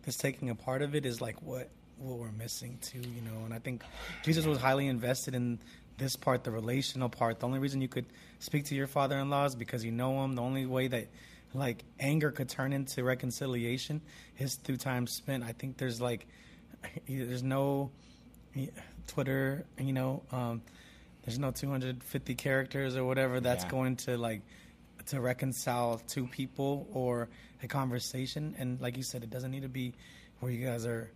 [0.04, 3.44] this taking a part of it is like what what we're missing too, you know.
[3.46, 3.84] And I think
[4.24, 5.60] Jesus was highly invested in
[5.98, 7.39] this part, the relational part.
[7.39, 8.06] The only reason you could
[8.39, 10.36] speak to your father-in-law is because you know him.
[10.36, 11.08] The only way that
[11.54, 14.02] like anger could turn into reconciliation
[14.38, 15.44] is through time spent.
[15.44, 16.26] I think there's like
[17.08, 17.92] there's no
[19.08, 20.62] Twitter, you know, um,
[21.26, 23.70] there's no 250 characters or whatever that's Yeah.
[23.70, 24.42] going to like
[25.08, 27.30] to reconcile two people or
[27.62, 28.56] a conversation.
[28.58, 29.94] And like you said, it doesn't need to be
[30.39, 31.10] where you guys are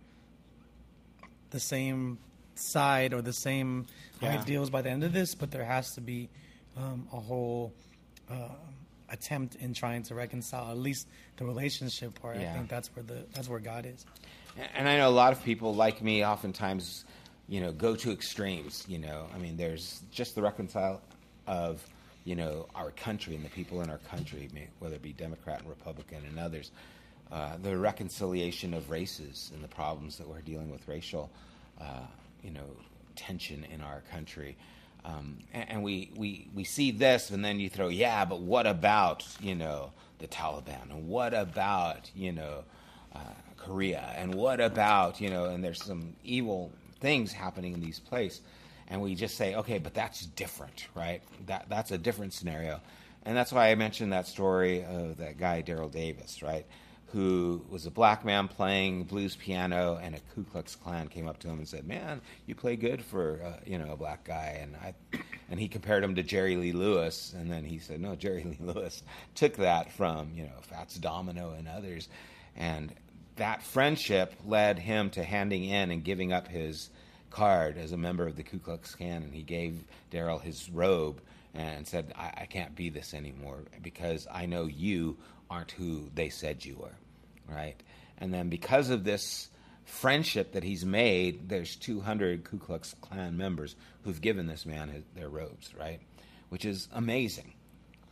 [1.50, 2.18] the same
[2.54, 3.86] side or the same
[4.20, 4.30] Yeah.
[4.30, 6.28] ideals by the end of this, but there has to be
[6.76, 7.72] um, a whole
[8.30, 8.48] uh,
[9.10, 12.38] attempt in trying to reconcile at least the relationship part.
[12.38, 12.50] Yeah.
[12.50, 14.04] I think that's where the that's where God is.
[14.74, 17.04] And I know a lot of people like me oftentimes,
[17.48, 18.84] you know, go to extremes.
[18.88, 21.00] You know, I mean, there's just the reconcile
[21.46, 21.84] of,
[22.24, 24.48] you know, our country and the people in our country,
[24.80, 26.72] whether it be Democrat and Republican and others,
[27.30, 31.30] uh, the reconciliation of races and the problems that we're dealing with racial,
[31.80, 32.00] uh,
[32.42, 32.66] you know,
[33.16, 34.56] tension in our country.
[35.04, 38.66] Um, and, and we, we, we see this, and then you throw, yeah, but what
[38.66, 40.90] about, you know, the Taliban?
[40.90, 42.64] And what about, you know,
[43.14, 43.18] uh,
[43.56, 44.12] Korea?
[44.16, 48.40] And what about, you know, and there's some evil things happening in these places.
[48.88, 51.22] And we just say, okay, but that's different, right?
[51.46, 52.80] That, that's a different scenario.
[53.24, 56.64] And that's why I mentioned that story of that guy, Daryl Davis, right?
[57.12, 61.38] Who was a black man playing blues piano, and a Ku Klux Klan came up
[61.40, 64.58] to him and said, "Man, you play good for uh, you know a black guy."
[64.60, 64.94] And I,
[65.50, 68.58] and he compared him to Jerry Lee Lewis, and then he said, "No, Jerry Lee
[68.60, 69.02] Lewis
[69.34, 72.08] took that from you know Fats Domino and others,"
[72.56, 72.92] and
[73.36, 76.90] that friendship led him to handing in and giving up his
[77.30, 81.20] card as a member of the Ku Klux Klan, and he gave Daryl his robe
[81.54, 85.16] and said, I, I can't be this anymore because I know you
[85.50, 86.96] aren't who they said you were,
[87.48, 87.76] right?
[88.18, 89.48] And then because of this
[89.84, 95.04] friendship that he's made, there's 200 Ku Klux Klan members who've given this man his,
[95.14, 96.00] their robes, right?
[96.50, 97.54] Which is amazing,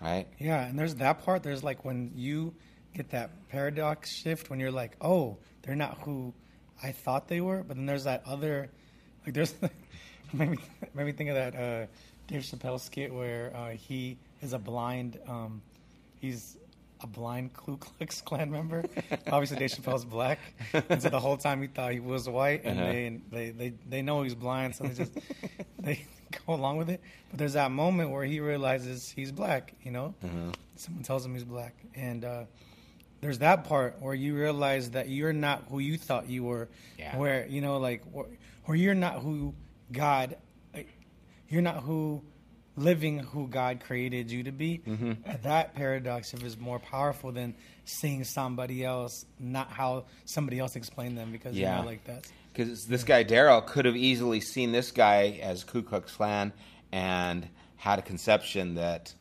[0.00, 0.26] right?
[0.38, 1.42] Yeah, and there's that part.
[1.42, 2.54] There's like when you
[2.94, 6.32] get that paradox shift when you're like, oh, they're not who
[6.82, 8.70] I thought they were, but then there's that other,
[9.24, 9.54] like there's,
[10.32, 10.58] made me
[10.94, 11.86] made me think of that uh,
[12.26, 15.62] Dave Chappelle skit where uh, he is a blind, um,
[16.20, 16.56] he's
[17.02, 18.84] a blind Ku Klux Klan member.
[19.30, 20.38] Obviously, Dave Chappelle's black,
[20.88, 22.90] and so the whole time he thought he was white, and Uh-huh.
[22.92, 25.12] they, they they they know he's blind, so they just
[25.78, 26.04] they
[26.46, 27.00] go along with it.
[27.30, 29.74] But there's that moment where he realizes he's black.
[29.82, 30.14] You know,
[30.76, 32.44] someone tells him he's black, and uh,
[33.20, 36.68] there's that part where you realize that you're not who you thought you were.
[36.98, 37.16] Yeah.
[37.18, 38.26] Where you know, like, where,
[38.64, 39.54] where you're not who
[39.92, 40.36] God,
[41.48, 42.22] you're not who
[42.76, 44.82] living who God created you to be.
[45.42, 51.32] That paradox is more powerful than seeing somebody else, not how somebody else explained them,
[51.32, 51.76] because Yeah.
[51.76, 55.62] you know, like that's Because this guy Daryl could have easily seen this guy as
[55.64, 56.52] Ku Klux Klan
[56.92, 59.14] and had a conception that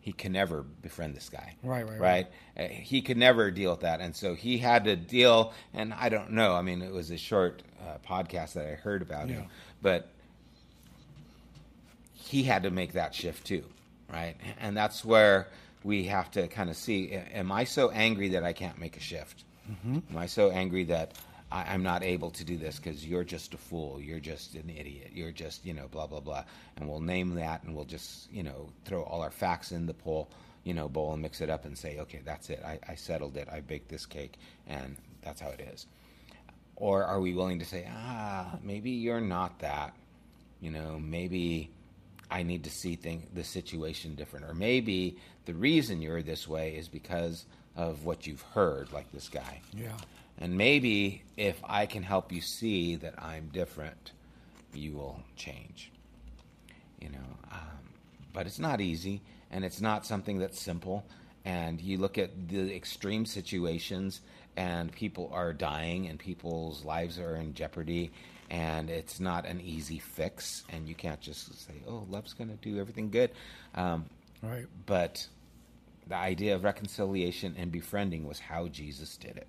[0.00, 1.54] he can never befriend this guy.
[1.62, 2.26] Right, right, right.
[2.58, 5.52] Uh, He could never deal with that, and so he had to deal.
[5.74, 6.54] And I don't know.
[6.54, 9.36] I mean, it was a short uh, podcast that I heard about Yeah.
[9.36, 9.46] him,
[9.82, 10.08] but
[12.20, 13.64] he had to make that shift too,
[14.12, 14.36] right?
[14.60, 15.48] And that's where
[15.82, 19.00] we have to kind of see: Am I so angry that I can't make a
[19.00, 19.44] shift?
[20.10, 21.12] Am I so angry that
[21.52, 24.68] I, I'm not able to do this because you're just a fool, you're just an
[24.70, 26.44] idiot, you're just you know blah blah blah,
[26.76, 29.94] and we'll name that and we'll just you know throw all our facts in the
[29.94, 30.28] poll,
[30.64, 33.36] you know bowl and mix it up and say okay that's it, I, I settled
[33.36, 35.86] it, I baked this cake, and that's how it is.
[36.76, 39.94] Or are we willing to say ah maybe you're not that,
[40.60, 41.70] you know maybe
[42.30, 45.16] I need to see thing, the situation different, or maybe
[45.46, 47.44] the reason you're this way is because
[47.76, 49.60] of what you've heard, like this guy.
[49.74, 49.96] yeah.
[50.38, 54.12] And maybe if I can help you see that I'm different,
[54.72, 55.92] you will change.
[56.98, 57.58] You know, um,
[58.32, 61.04] but it's not easy, and it's not something that's simple.
[61.44, 64.22] And you look at the extreme situations,
[64.56, 68.12] and people are dying, and people's lives are in jeopardy,
[68.50, 70.64] and it's not an easy fix.
[70.70, 73.30] And you can't just say, "Oh, love's going to do everything good."
[73.74, 74.06] Um,
[74.42, 74.66] Right.
[74.86, 75.26] but
[76.06, 79.46] the idea of reconciliation and befriending was how Jesus did it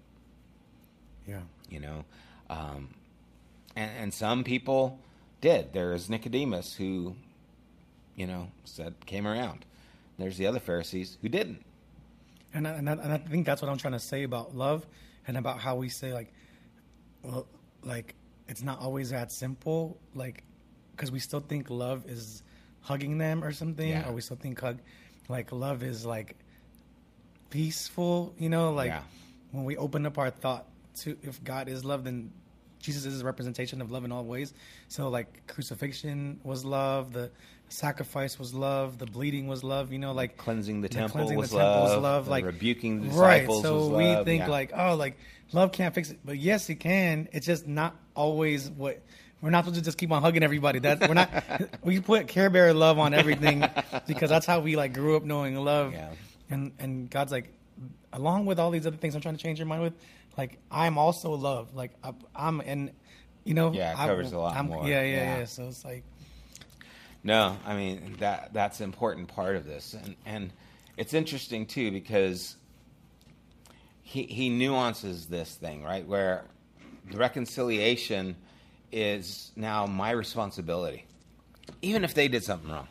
[1.26, 1.42] Yeah.
[1.70, 2.04] you know
[2.50, 2.90] um,
[3.76, 5.00] and, and some people
[5.40, 7.16] did there's nicodemus who
[8.18, 9.66] you know said came around
[10.20, 11.64] there's the other pharisees who didn't
[12.54, 14.86] And I, and, I, and I think that's what I'm trying to say about love
[15.26, 16.34] and about how we say like,
[17.24, 17.48] well,
[17.82, 18.14] like
[18.52, 19.98] it's not always that simple.
[20.14, 20.44] Like,
[20.92, 22.44] because we still think love is
[22.82, 24.08] hugging them or something, Yeah.
[24.10, 24.80] or we still think hug,
[25.30, 26.36] like love is like
[27.50, 28.36] peaceful.
[28.38, 29.04] You know, like Yeah.
[29.52, 32.32] when we open up our thought to if God is love, then
[32.80, 34.54] Jesus is a representation of love in all ways.
[34.88, 37.32] So like crucifixion was love, the
[37.72, 39.92] sacrifice was love, the bleeding was love.
[39.92, 42.32] You know, like Cleansing the the temple cleansing the was temple was love, love, the
[42.32, 43.48] like rebuking the right.
[43.48, 44.48] So was we love, think yeah.
[44.50, 45.18] like, oh, like
[45.54, 47.28] love can't fix it, but yes, it can.
[47.32, 49.02] It's just not always what.
[49.42, 50.78] We're not supposed to just keep on hugging everybody.
[50.78, 51.32] That's we're not.
[51.84, 53.66] we put Care Bear love on everything
[54.08, 55.94] because that's how we like grew up knowing love.
[55.94, 56.10] Yeah.
[56.52, 57.52] And and God's like,
[58.14, 59.94] along with all these other things, I'm trying to change your mind with.
[60.38, 61.74] Like I'm also love.
[61.74, 62.92] Like I, I'm and
[63.44, 63.72] you know.
[63.72, 64.88] Yeah, it covers a lot I'm- more.
[64.88, 65.38] Yeah, yeah, Yeah.
[65.40, 66.04] yeah, So it's like,
[67.24, 70.54] No, I mean that that's an important part of this, and and
[70.98, 72.56] it's interesting too because
[74.02, 76.44] he he nuances this thing right where
[77.10, 78.36] the reconciliation
[78.92, 81.06] is now my responsibility,
[81.82, 82.88] even if they did something wrong,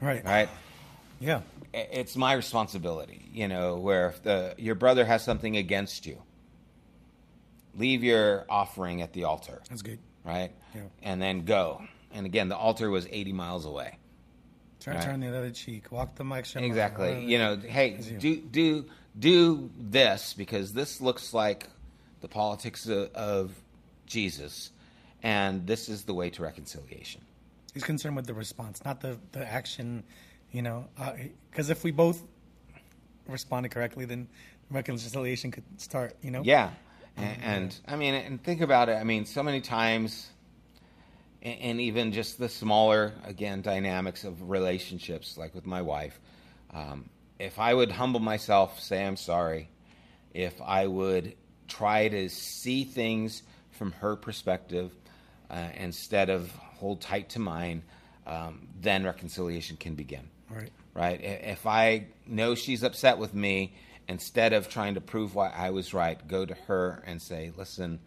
[0.00, 0.48] right, right?
[1.20, 1.40] Yeah,
[1.72, 6.20] It's my responsibility, you know, where if the your brother has something against you,
[7.76, 9.98] leave your offering at the altar that's good.
[10.24, 10.50] right?
[10.74, 10.82] Yeah.
[11.02, 11.82] And then go.
[12.12, 13.98] And again, the altar was 80 miles away.
[14.80, 15.04] Turn, Right.
[15.04, 15.90] turn the other cheek.
[15.90, 16.46] Walk the mic.
[16.54, 17.08] Exactly.
[17.08, 17.20] Whatever.
[17.26, 18.18] You know, hey, you.
[18.18, 18.86] do do
[19.18, 21.66] do this because this looks like
[22.20, 23.52] the politics of, of
[24.06, 24.70] Jesus,
[25.22, 27.22] and this is the way to reconciliation.
[27.74, 30.04] He's concerned with the response, not the the action.
[30.52, 31.12] You know, uh,
[31.50, 32.22] because if we both
[33.26, 34.28] responded correctly, then
[34.70, 36.14] reconciliation could start.
[36.22, 36.42] You know.
[36.44, 36.70] Yeah,
[37.16, 38.94] um, and, and I mean, and think about it.
[38.94, 40.28] I mean, so many times,
[41.42, 46.18] and, and even just the smaller again dynamics of relationships, like with my wife.
[46.72, 47.08] Um,
[47.38, 49.68] if I would humble myself, say I'm sorry,
[50.34, 51.34] if I would
[51.68, 54.92] try to see things from her perspective
[55.50, 57.82] uh, instead of hold tight to mine,
[58.26, 60.70] um, then reconciliation can begin Right.
[60.94, 61.20] right?
[61.22, 63.74] If I know she's upset with me,
[64.08, 68.00] instead of trying to prove why I was right, go to her and say, listen,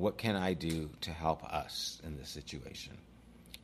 [0.00, 2.96] what can I do to help us in this situation?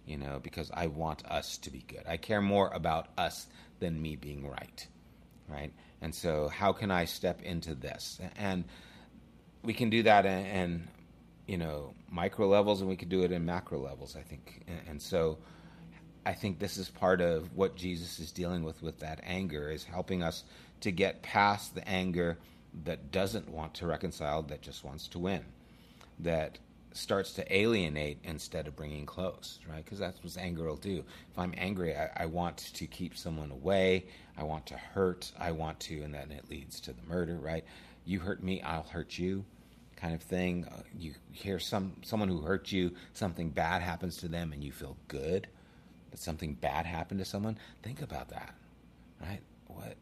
[0.04, 2.04] You know, because I want us to be good.
[2.06, 3.46] I care more about us
[3.80, 4.86] than me being right,
[5.48, 5.72] right?
[6.00, 8.20] And so, how can I step into this?
[8.36, 8.64] And
[9.62, 10.88] we can do that in, in
[11.46, 14.14] you know micro levels, and we can do it in macro levels.
[14.14, 15.38] I think, and, and so
[16.26, 19.84] I think this is part of what Jesus is dealing with with that anger is
[19.84, 20.44] helping us
[20.80, 22.38] to get past the anger
[22.84, 25.44] that doesn't want to reconcile, that just wants to win,
[26.20, 26.58] that
[26.92, 29.84] starts to alienate instead of bringing close, right?
[29.84, 31.04] Because that's what anger will do.
[31.30, 34.06] If I'm angry, I, I want to keep someone away,
[34.36, 37.64] I want to hurt, I want to, and then it leads to the murder, right?
[38.04, 39.44] You hurt me, I'll hurt you
[39.96, 40.66] kind of thing.
[40.70, 44.72] Uh, you hear some someone who hurt you, something bad happens to them, and you
[44.72, 45.48] feel good
[46.10, 47.58] that something bad happened to someone.
[47.82, 48.54] Think about that,
[49.20, 49.40] right?
[49.66, 49.96] What,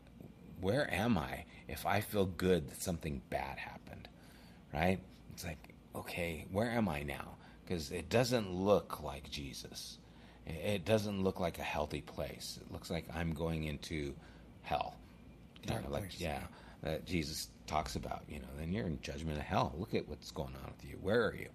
[0.60, 4.08] where am I if I feel good that something bad happened,
[4.72, 4.98] right?
[5.32, 7.36] It's like, okay, where am I now?
[7.64, 9.98] Because it doesn't look like Jesus.
[10.46, 12.58] It- doesn't look like a healthy place.
[12.60, 14.14] It looks like I'm going into
[14.62, 14.96] hell.
[15.62, 16.20] You know, like place.
[16.20, 16.40] yeah,
[16.82, 18.24] that Jesus talks about.
[18.28, 19.74] You know, then you're in judgment of hell.
[19.78, 20.98] Look at what's going on with you.
[21.00, 21.48] Where are you?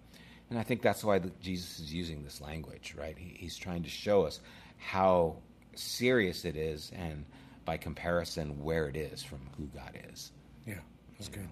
[0.50, 3.16] And I think that's why Jesus is using this language, right?
[3.16, 4.40] He, he's trying to show us
[4.78, 5.36] how
[5.76, 7.24] serious it is, and
[7.64, 10.32] by comparison, where it is from who God is.
[10.66, 10.74] Yeah.
[11.18, 11.48] That's good.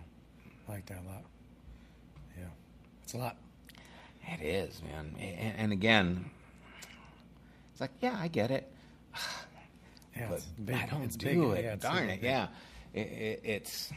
[0.68, 1.22] I like that a lot.
[3.09, 3.39] It's a lot.
[4.39, 5.15] It is, man.
[5.19, 6.27] And, and again,
[7.73, 8.71] it's like, yeah, I get it,
[10.15, 10.27] Yeah.
[10.29, 10.77] but big.
[10.77, 11.59] I don't do big.
[11.61, 11.65] it.
[11.65, 12.23] Yeah, Darn it, big.
[12.25, 12.49] yeah.
[12.93, 13.91] It, it, it's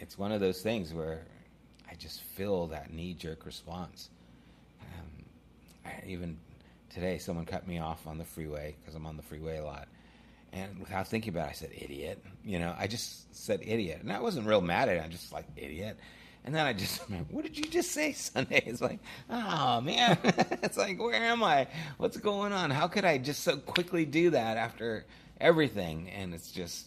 [0.00, 1.22] it's one of those things where
[1.88, 4.10] I just feel that knee jerk response.
[4.80, 5.24] Um,
[5.86, 6.36] I, even
[6.92, 9.86] today, someone cut me off on the freeway because I'm on the freeway a lot.
[10.52, 12.20] And without thinking about it, I said, idiot.
[12.44, 14.00] You know, I just said idiot.
[14.02, 15.04] And I wasn't real mad at it.
[15.04, 15.96] I just like, idiot.
[16.44, 18.62] And then I just, what did you just say Sunday?
[18.66, 20.18] It's like, oh, man.
[20.62, 21.66] it's like, where am I?
[21.98, 22.70] What's going on?
[22.70, 25.04] How could I just so quickly do that after
[25.40, 26.08] everything?
[26.10, 26.86] And it's just,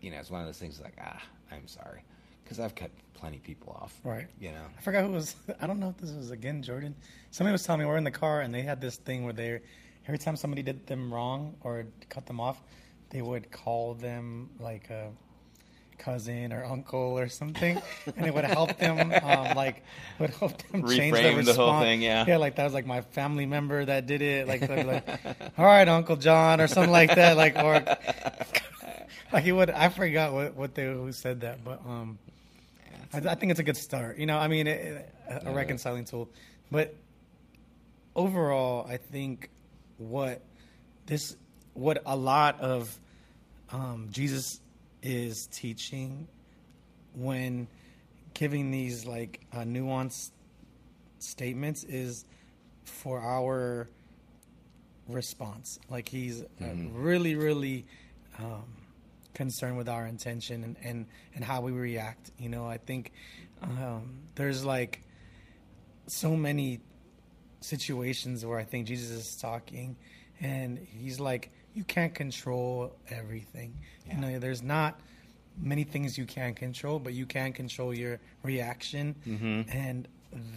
[0.00, 1.22] you know, it's one of those things like, ah,
[1.52, 2.02] I'm sorry.
[2.42, 4.00] Because I've cut plenty of people off.
[4.02, 4.26] Right.
[4.40, 4.64] You know?
[4.76, 5.36] I forgot who was.
[5.60, 6.96] I don't know if this was again Jordan.
[7.30, 9.60] Somebody was telling me we're in the car and they had this thing where they,
[10.06, 12.62] every time somebody did them wrong or cut them off,
[13.10, 15.10] they would call them like a
[16.00, 17.80] cousin or uncle or something,
[18.16, 19.84] and it would help them um, like
[20.18, 21.84] would help them change their Reframe the whole response.
[21.84, 22.24] thing, yeah.
[22.26, 24.48] yeah, like that was like my family member that did it.
[24.48, 25.06] Like, like
[25.58, 27.36] all right, Uncle John or something like that.
[27.36, 27.84] Like or
[29.32, 29.70] like he would.
[29.70, 32.18] I forgot what what they who said that, but um.
[33.12, 34.18] I, I think it's a good start.
[34.18, 36.28] You know, I mean, it, it- a, a reconciling tool.
[36.70, 36.94] But
[38.14, 39.50] overall, I think
[39.98, 40.40] what
[41.06, 41.36] this,
[41.74, 42.98] what a lot of
[43.72, 44.60] um, Jesus
[45.02, 46.28] is teaching
[47.14, 47.66] when
[48.34, 50.30] giving these like uh, nuanced
[51.18, 52.24] statements is
[52.84, 53.88] for our
[55.08, 55.78] response.
[55.88, 57.86] Like he's uh, really, really
[58.38, 58.64] um,
[59.34, 62.30] concerned with our intention and, and, and how we react.
[62.38, 63.12] You know, I think
[63.62, 65.02] um, there's like
[66.06, 66.80] so many
[67.60, 69.96] situations where I think Jesus is talking
[70.40, 73.74] and he's like, you can't control everything.
[74.06, 74.14] Yeah.
[74.14, 75.00] You know, there's not
[75.60, 79.14] many things you can control, but you can control your reaction.
[79.26, 79.76] Mm-hmm.
[79.76, 80.08] And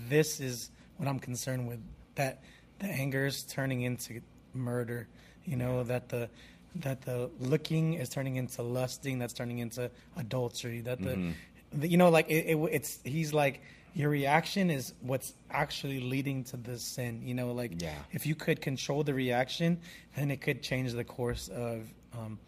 [0.10, 1.80] this is what I'm concerned with
[2.16, 2.42] that
[2.80, 4.22] the anger is turning into
[4.54, 5.08] murder.
[5.46, 6.30] You know that the
[6.76, 9.20] that the looking is turning into lusting.
[9.20, 10.82] That's turning into adultery.
[10.82, 11.80] That the, mm-hmm.
[11.80, 13.62] the you know like it, it, it's he's like
[13.94, 17.22] your reaction is what's actually leading to the sin.
[17.24, 17.94] You know like Yeah.
[18.12, 19.80] if you could control the reaction,
[20.16, 22.40] then it could change the course of um,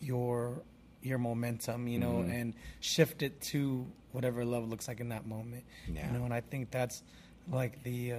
[0.00, 0.62] your
[1.02, 2.30] your momentum, you know, Mm-hmm.
[2.32, 5.64] and shift it to whatever love looks like in that moment.
[5.92, 6.06] Yeah.
[6.12, 7.02] You know, and I think that's
[7.50, 8.16] like the uh,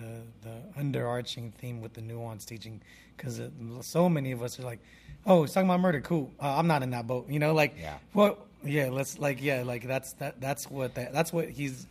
[0.00, 2.80] the the underarching theme with the nuance teaching,
[3.16, 3.40] because
[3.82, 4.80] so many of us are like,
[5.26, 6.30] "Oh, it's talking about murder, cool.
[6.40, 7.98] Uh, I'm not in that boat." You know, like, Yeah.
[8.14, 11.86] well, yeah, let's like, yeah, like that's that that's what that that's what he's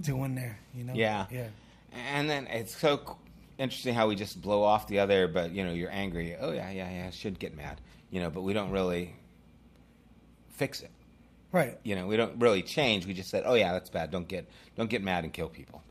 [0.00, 0.58] doing there.
[0.74, 1.26] You know, Yeah.
[1.30, 1.48] yeah.
[2.12, 3.16] And then it's so
[3.58, 6.36] interesting how we just blow off the other, but you know, you're angry.
[6.40, 7.06] Oh yeah, yeah, yeah.
[7.08, 7.80] I should get mad,
[8.10, 9.14] you know, but we don't really
[10.50, 10.90] fix it.
[11.50, 11.78] Right.
[11.82, 13.06] You know, we don't really change.
[13.06, 14.10] We just said, oh yeah, that's bad.
[14.10, 14.46] Don't get
[14.76, 15.82] don't get mad and kill people.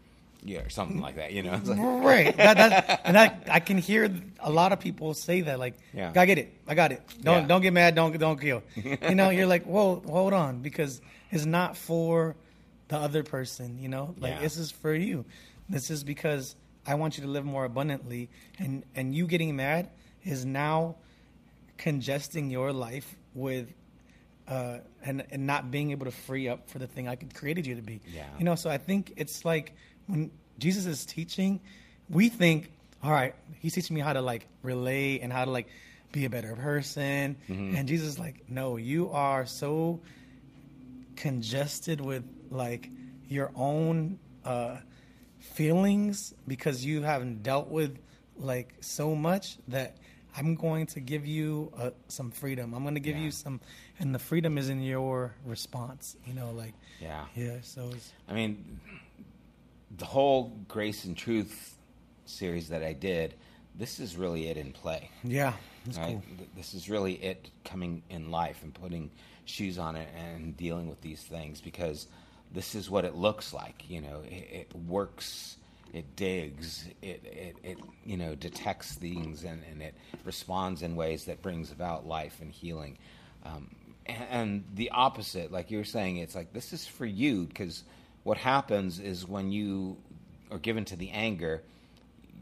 [0.48, 1.34] Yeah, or something like that.
[1.34, 2.38] You know, like, right.
[2.38, 6.14] That, that, and I, I can hear a lot of people say that, like, Yeah.
[6.16, 7.02] I get it, I got it.
[7.22, 7.48] Don't Yeah.
[7.48, 8.64] don't get mad, don't don't kill.
[8.76, 12.36] you know, you're like, whoa, hold on, because it's not for
[12.88, 13.78] the other person.
[13.80, 14.40] You know, like Yeah.
[14.42, 15.26] this is for you.
[15.70, 19.90] This is because I want you to live more abundantly, and and you getting mad
[20.24, 20.96] is now
[21.78, 23.74] congesting your life with.
[24.48, 27.76] Uh, and and not being able to free up for the thing I created you
[27.76, 28.00] to be.
[28.08, 28.24] Yeah.
[28.40, 29.74] You know, so I think it's like
[30.08, 31.60] when Jesus is teaching,
[32.10, 32.72] we think,
[33.04, 35.68] all right, he's teaching me how to like relate and how to like
[36.12, 37.36] be a better person.
[37.48, 40.00] And Jesus is like, no, you are so
[41.16, 42.90] congested with like
[43.28, 44.78] your own uh,
[45.40, 47.98] feelings because you haven't dealt with
[48.38, 49.98] like so much that
[50.36, 52.74] I'm going to give you uh, some freedom.
[52.74, 53.24] I'm going to give Yeah.
[53.24, 53.60] you some,
[54.00, 56.16] and the freedom is in your response.
[56.28, 57.26] You know, like yeah.
[57.36, 57.58] yeah.
[57.64, 58.80] So it's, I mean,
[59.96, 61.76] the whole Grace and Truth
[62.26, 63.36] series that I did,
[63.76, 65.10] this is really it in play.
[65.24, 65.54] yeah,
[65.98, 66.20] right?
[66.22, 66.24] cool.
[66.56, 69.12] This is really it coming in life and putting
[69.46, 72.08] shoes on it and dealing with these things because
[72.52, 73.90] this is what it looks like.
[73.90, 75.58] You know, it, it works,
[75.94, 81.26] it digs, it, it, it you know detects things and, and it responds in ways
[81.26, 82.98] that brings about life and healing.
[83.46, 83.70] Um,
[84.06, 87.84] and, and the opposite, like you were saying, it's like this is for you because
[88.28, 89.96] what happens is when you
[90.52, 91.64] are given to the anger,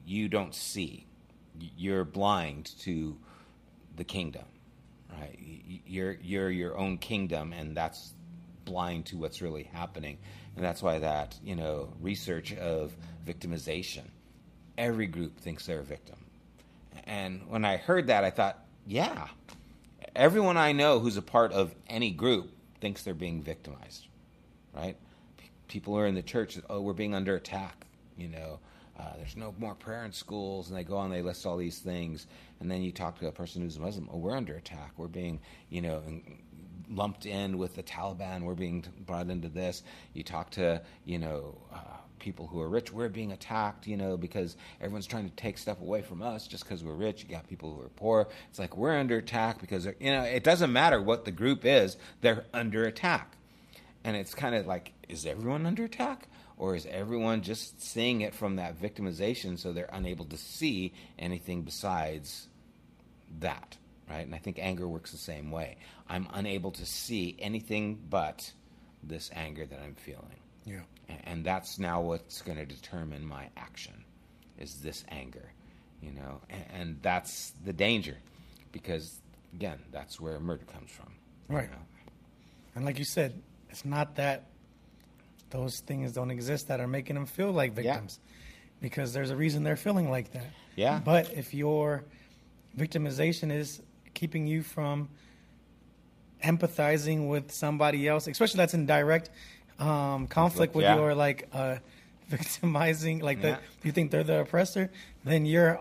[0.03, 1.05] you don't see.
[1.77, 3.15] You're blind to
[3.95, 4.45] the kingdom,
[5.11, 5.37] right?
[5.85, 8.15] You're you're your own kingdom, and that's
[8.65, 10.17] blind to what's really happening,
[10.55, 14.05] and that's why that you know research of victimization,
[14.79, 16.17] every group thinks they're a victim,
[17.03, 18.57] and when I heard that, I thought,
[18.87, 19.27] yeah,
[20.15, 22.49] everyone I know who's a part of any group
[22.81, 24.07] thinks they're being victimized,
[24.73, 24.97] right?
[25.67, 27.85] People are in the church, oh, we're being under attack,
[28.17, 28.59] you know.
[28.97, 31.79] Uh, there's no more prayer in schools, and they go on, they list all these
[31.79, 32.27] things,
[32.59, 34.07] and then you talk to a person who's Muslim.
[34.11, 34.93] Oh, we're under attack.
[34.95, 36.01] We're being, you know,
[36.89, 38.43] lumped in with the Taliban.
[38.43, 39.83] We're being brought into this.
[40.13, 42.91] You talk to, you know, uh, people who are rich.
[42.91, 46.63] We're being attacked, you know, because everyone's trying to take stuff away from us just
[46.63, 47.23] because we're rich.
[47.23, 48.27] You got people who are poor.
[48.49, 51.97] It's like we're under attack because, you know, it doesn't matter what the group is.
[52.21, 53.35] They're under attack.
[54.03, 56.27] And it's kind of like, is everyone under attack?
[56.57, 61.63] Or is everyone just seeing it from that victimization so they're unable to see anything
[61.63, 62.47] besides
[63.39, 63.77] that,
[64.09, 64.25] right?
[64.25, 65.77] And I think anger works the same way.
[66.07, 68.53] I'm unable to see anything but
[69.03, 70.39] this anger that I'm feeling.
[70.65, 70.81] Yeah.
[71.25, 74.05] And that's now what's going to determine my action
[74.57, 75.51] is this anger,
[76.01, 76.41] you know?
[76.73, 78.17] And that's the danger
[78.71, 79.19] because,
[79.53, 81.13] again, that's where murder comes from.
[81.49, 81.69] Right.
[81.69, 81.77] know?
[82.75, 84.47] And like you said, it's not that
[85.55, 87.83] those things don't exist that are making them feel like Yeah.
[87.93, 88.19] victims.
[88.81, 90.47] Because there's a reason they're feeling like that.
[90.75, 90.99] Yeah.
[91.03, 92.03] But if your
[92.77, 93.81] victimization is
[94.13, 95.09] keeping you from
[96.43, 99.29] empathizing with somebody else, especially that's in direct
[99.79, 100.95] um, conflict with yeah.
[100.95, 101.77] your like uh,
[102.27, 103.57] victimizing, like Yeah.
[103.81, 104.91] the you think they're the oppressor,
[105.23, 105.79] then you're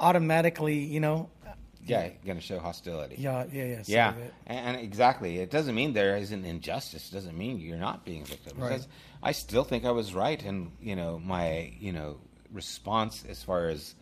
[0.00, 1.28] automatically, you know,
[1.86, 3.16] yeah, going to show hostility.
[3.18, 3.82] Yeah, yeah, yeah.
[3.86, 4.14] Yeah,
[4.46, 5.38] and, and exactly.
[5.38, 7.10] It doesn't mean there isn't injustice.
[7.10, 8.58] It doesn't mean you're not being a victim.
[8.58, 8.70] Right.
[8.70, 8.88] Because
[9.22, 12.18] I still think I was right in you know my you know
[12.52, 13.94] response as far as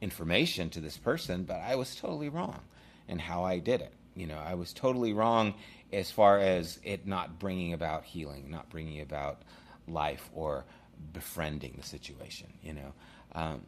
[0.00, 2.60] information to this person, but I was totally wrong
[3.08, 3.92] in how I did it.
[4.14, 5.54] You know, I was totally wrong
[5.92, 9.42] as far as it not bringing about healing, not bringing about
[9.88, 10.64] life or
[11.12, 12.48] befriending the situation.
[12.62, 12.92] You know.
[13.34, 13.62] Um,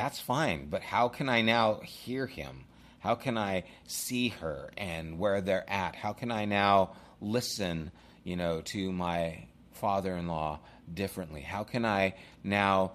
[0.00, 0.66] that's fine.
[0.68, 2.64] But how can I now hear him?
[3.00, 5.94] How can I see her and where they're at?
[5.94, 7.90] How can I now listen,
[8.24, 10.60] you know, to my father-in-law
[10.92, 11.42] differently?
[11.42, 12.92] How can I now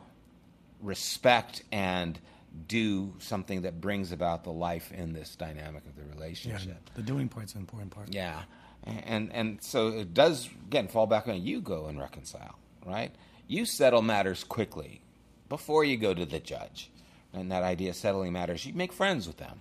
[0.82, 2.20] respect and
[2.68, 6.68] do something that brings about the life in this dynamic of the relationship?
[6.68, 8.14] yeah, the doing part's an important part.
[8.14, 8.42] Yeah,
[8.84, 13.14] and and so it does again fall back on you go and reconcile, right?
[13.48, 15.02] You settle matters quickly
[15.50, 16.90] before you go to the judge,
[17.36, 18.66] and that idea of settling matters.
[18.66, 19.60] You make friends with them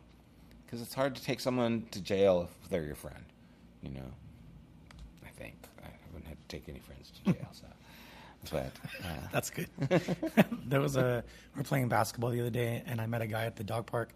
[0.64, 3.24] because it's hard to take someone to jail if they're your friend.
[3.82, 4.10] You know,
[5.24, 7.66] I think I haven't had to take any friends to jail, so.
[8.50, 8.72] But
[9.02, 9.68] uh, That's good.
[10.66, 13.44] there was a we were playing basketball the other day, and I met a guy
[13.44, 14.10] at the dog park,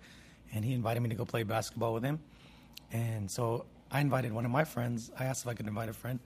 [0.53, 2.19] and he invited me to go play basketball with him.
[2.93, 5.11] And so I invited one of my friends.
[5.19, 6.21] I asked if I could invite a friend,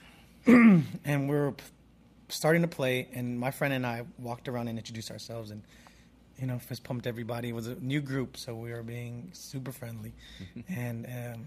[0.46, 1.54] and we were
[2.28, 3.08] starting to play.
[3.12, 5.62] And my friend and I walked around and introduced ourselves, and
[6.40, 7.48] you know, fist pumped everybody.
[7.50, 10.12] It was a new group, so we were being super friendly.
[10.68, 11.44] and um,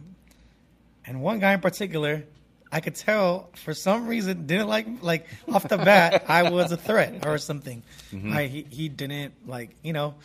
[1.05, 2.23] and one guy in particular,
[2.71, 6.77] I could tell for some reason didn't like like off the bat I was a
[6.77, 7.83] threat or something.
[8.11, 10.15] Like he, he didn't like you know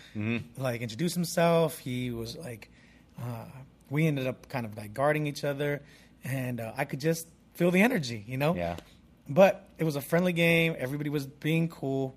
[0.57, 1.79] like introduce himself.
[1.79, 2.69] He was like
[3.21, 3.45] uh,
[3.91, 5.83] we ended up kind of like guarding each other,
[6.25, 8.55] and uh, I could just feel the energy, you know.
[8.55, 8.77] yeah,
[9.29, 10.75] But it was a friendly game.
[10.79, 12.17] Everybody was being cool.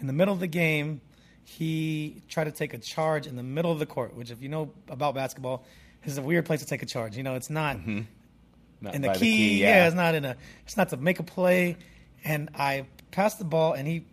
[0.00, 1.00] In the middle of the game,
[1.44, 4.48] he tried to take a charge in the middle of the court, which, if you
[4.48, 5.64] know about basketball,
[6.04, 7.16] is a weird place to take a charge.
[7.16, 8.02] You know, it's not mm-hmm.
[8.82, 9.60] Not in the by key.
[9.60, 9.86] yeah.
[9.86, 10.36] it's not in a.
[10.64, 11.76] It's not to make a play.
[12.24, 14.04] And I passed the ball, and he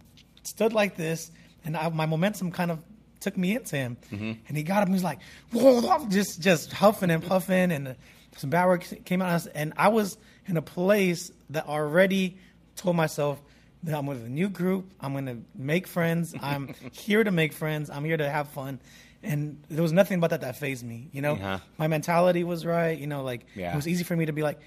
[0.44, 1.32] stood like this,
[1.66, 2.80] and I, my momentum kind of
[3.20, 4.34] took me into him, mm-hmm.
[4.48, 5.20] and he got up and he was like,
[5.52, 7.96] "Whoa!" Just just huffing and puffing, and
[8.38, 12.38] some bad work came out, and I was in a place that already
[12.76, 13.42] told myself
[13.88, 14.92] I'm with a new group.
[15.00, 16.36] I'm going to make friends.
[16.42, 17.90] I'm here to make friends.
[17.90, 18.80] I'm here to have fun.
[19.24, 21.10] And there was nothing about that that phased me.
[21.12, 21.60] You know, Uh-huh.
[21.78, 22.98] my mentality was right.
[22.98, 23.74] You know, like Yeah.
[23.74, 24.60] it was easy for me to be like,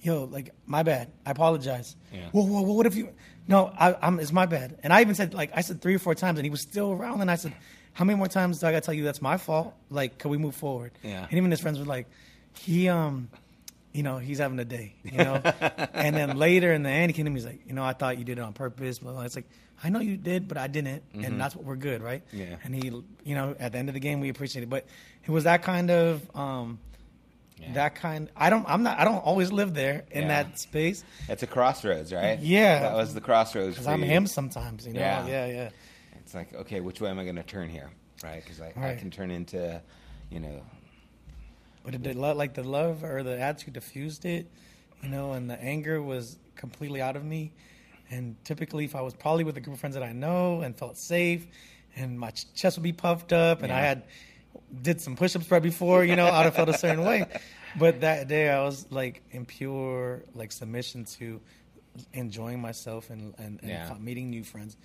[0.00, 1.10] "Yo, like my bad.
[1.24, 2.28] I apologize." Yeah.
[2.32, 3.08] Whoa, whoa, whoa, what if you?
[3.48, 4.20] No, I, I'm.
[4.20, 4.78] It's my bad.
[4.82, 6.92] And I even said like I said three or four times, and he was still
[6.92, 7.20] around.
[7.20, 7.52] And I said,
[7.94, 9.74] "How many more times do I got to tell you that's my fault?
[9.90, 11.24] Like, can we move forward?" Yeah.
[11.28, 12.06] And even his friends were like,
[12.54, 13.28] "He um."
[13.96, 15.36] You know, he's having a day, you know?
[15.94, 17.94] and then later in the end, he came to me, he's like, you know, I
[17.94, 18.98] thought you did it on purpose.
[18.98, 19.18] But.
[19.24, 19.48] It's like,
[19.82, 21.02] I know you did, but I didn't.
[21.14, 22.22] And that's what we're good, right?
[22.28, 22.38] Mm-hmm.
[22.38, 22.56] Yeah.
[22.62, 22.88] And he,
[23.24, 24.68] you know, at the end of the game, we appreciate it.
[24.68, 24.86] But
[25.24, 26.78] it was that kind of, um,
[27.58, 27.72] Yeah.
[27.72, 28.28] that kind.
[28.36, 28.66] I don't.
[28.68, 28.98] I'm not.
[29.00, 30.28] I don't always live there in Yeah.
[30.44, 32.38] that space it's a crossroads, right?
[32.38, 32.80] Yeah.
[32.80, 33.76] that was the crossroads.
[33.76, 34.08] because I'm you.
[34.10, 34.86] him sometimes.
[34.86, 35.00] You know.
[35.00, 35.26] Yeah.
[35.26, 35.46] Yeah.
[35.46, 35.70] Yeah.
[36.18, 37.88] It's like, okay, which way am I going to turn here,
[38.22, 38.42] right?
[38.44, 39.80] Because I, I can turn into,
[40.28, 40.60] you know,
[41.86, 44.50] But it did lo- like the love or the attitude diffused it,
[45.02, 47.52] you know, and the anger was completely out of me.
[48.10, 50.76] And typically, if I was probably with a group of friends that I know and
[50.76, 51.46] felt safe,
[51.96, 54.02] and my ch- chest would be puffed up, and I had
[54.82, 57.24] did some push-ups right before, you know, I'd have felt a certain way.
[57.78, 61.40] But that day, I was like in pure like submission to
[62.12, 63.94] enjoying myself and and, and Yeah.
[64.00, 64.76] meeting new friends.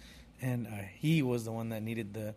[0.41, 2.34] And uh, he was the one that needed the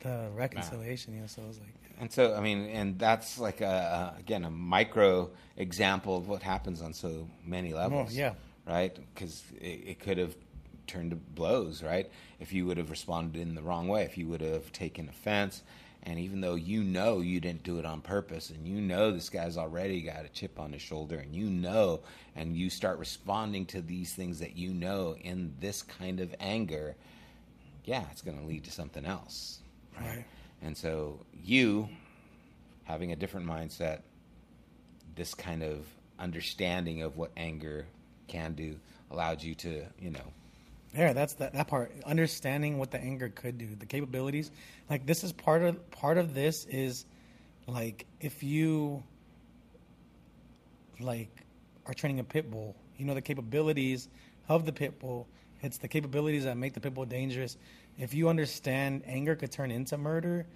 [0.00, 1.26] the reconciliation, you know.
[1.26, 5.30] So I was like, And so, I mean, and that's like a, again a micro
[5.56, 8.10] example of what happens on so many levels.
[8.10, 8.32] Oh, yeah.
[8.66, 10.34] Right, because it, it could have
[10.86, 11.82] turned to blows.
[11.82, 15.08] Right, if you would have responded in the wrong way, if you would have taken
[15.08, 15.62] offense,
[16.02, 19.28] and even though you know you didn't do it on purpose, and you know this
[19.28, 22.00] guy's already got a chip on his shoulder, and you know,
[22.34, 26.96] and you start responding to these things that you know in this kind of anger,
[27.84, 29.58] yeah, it's going to lead to something else.
[30.00, 30.24] Right.
[30.62, 31.88] And so you
[32.84, 34.00] having a different mindset,
[35.14, 35.86] this kind of
[36.18, 37.86] understanding of what anger
[38.28, 38.76] can do
[39.10, 40.32] allowed you to, you know,
[40.94, 41.92] Yeah, that's that, that part.
[42.04, 44.50] Understanding what the anger could do, the capabilities.
[44.88, 47.04] Like this is part of part of this is
[47.66, 49.02] like if you
[51.00, 51.30] like
[51.86, 54.08] are training a pit bull, you know the capabilities
[54.48, 55.26] of the pit bull.
[55.62, 57.56] It's the capabilities that make the pit bull dangerous.
[57.98, 60.46] If you understand anger could turn into murder,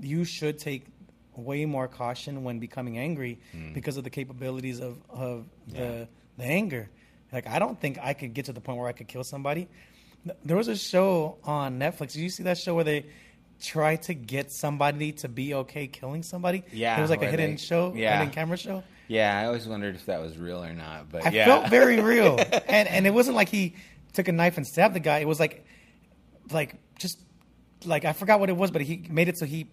[0.00, 0.86] you should take
[1.34, 3.74] way more caution when becoming angry mm.
[3.74, 5.80] because of the capabilities of, of Yeah.
[5.80, 6.08] the
[6.38, 6.88] the anger.
[7.32, 9.68] Like I don't think I could get to the point where I could kill somebody.
[10.44, 12.12] There was a show on Netflix.
[12.12, 13.04] Did you see that show where they
[13.60, 16.64] try to get somebody to be okay killing somebody.
[16.72, 18.18] Yeah, it was like a hidden they- show, yeah.
[18.18, 18.82] hidden camera show.
[19.08, 21.10] Yeah, I always wondered if that was real or not.
[21.10, 21.44] But I yeah.
[21.44, 23.76] felt very real, and and it wasn't like he
[24.12, 25.18] took a knife and stabbed the guy.
[25.18, 25.64] It was like,
[26.50, 27.18] like just
[27.84, 29.68] like I forgot what it was, but he made it so he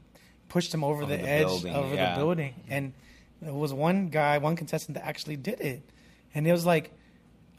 [0.49, 2.13] pushed him over, Over the, the edge building, over yeah.
[2.13, 2.93] the building, and
[3.41, 5.81] there was one guy, one contestant that actually did it,
[6.35, 6.91] and it was like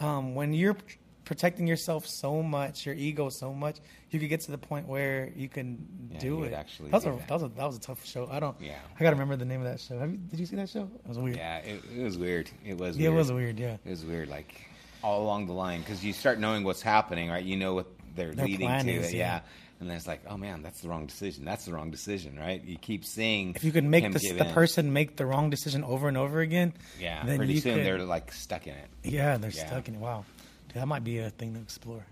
[0.00, 0.76] um, when you're
[1.24, 3.78] protecting yourself so much, your ego so much,
[4.10, 6.52] you could get to the point where you can Yeah, do it.
[6.52, 7.28] actually that was a that.
[7.28, 8.28] that was a that was a tough show.
[8.30, 8.60] I don't.
[8.60, 8.76] Yeah.
[8.98, 10.02] I gotta remember the name of that show.
[10.04, 10.82] You, did you see that show?
[11.04, 11.36] It was weird.
[11.36, 12.50] Yeah, it, it was weird.
[12.64, 12.98] It was.
[12.98, 13.58] Yeah, it was weird.
[13.58, 13.76] Yeah.
[13.84, 14.54] It was weird, like
[15.02, 17.44] all along the line, because you start knowing what's happening, right?
[17.44, 19.18] You know what they're Their leading plan to, is, yeah.
[19.36, 19.40] yeah.
[19.80, 21.44] And then it's like, oh man, that's the wrong decision.
[21.44, 22.62] That's the wrong decision, right?
[22.64, 26.06] You keep seeing If you could make the, the person make the wrong decision over
[26.08, 28.88] and over again, yeah, then pretty soon could- they're like stuck in it.
[29.02, 29.66] yeah, they're Yeah.
[29.66, 30.00] stuck in it.
[30.00, 30.24] Wow,
[30.68, 32.04] Dude, that might be a thing to explore.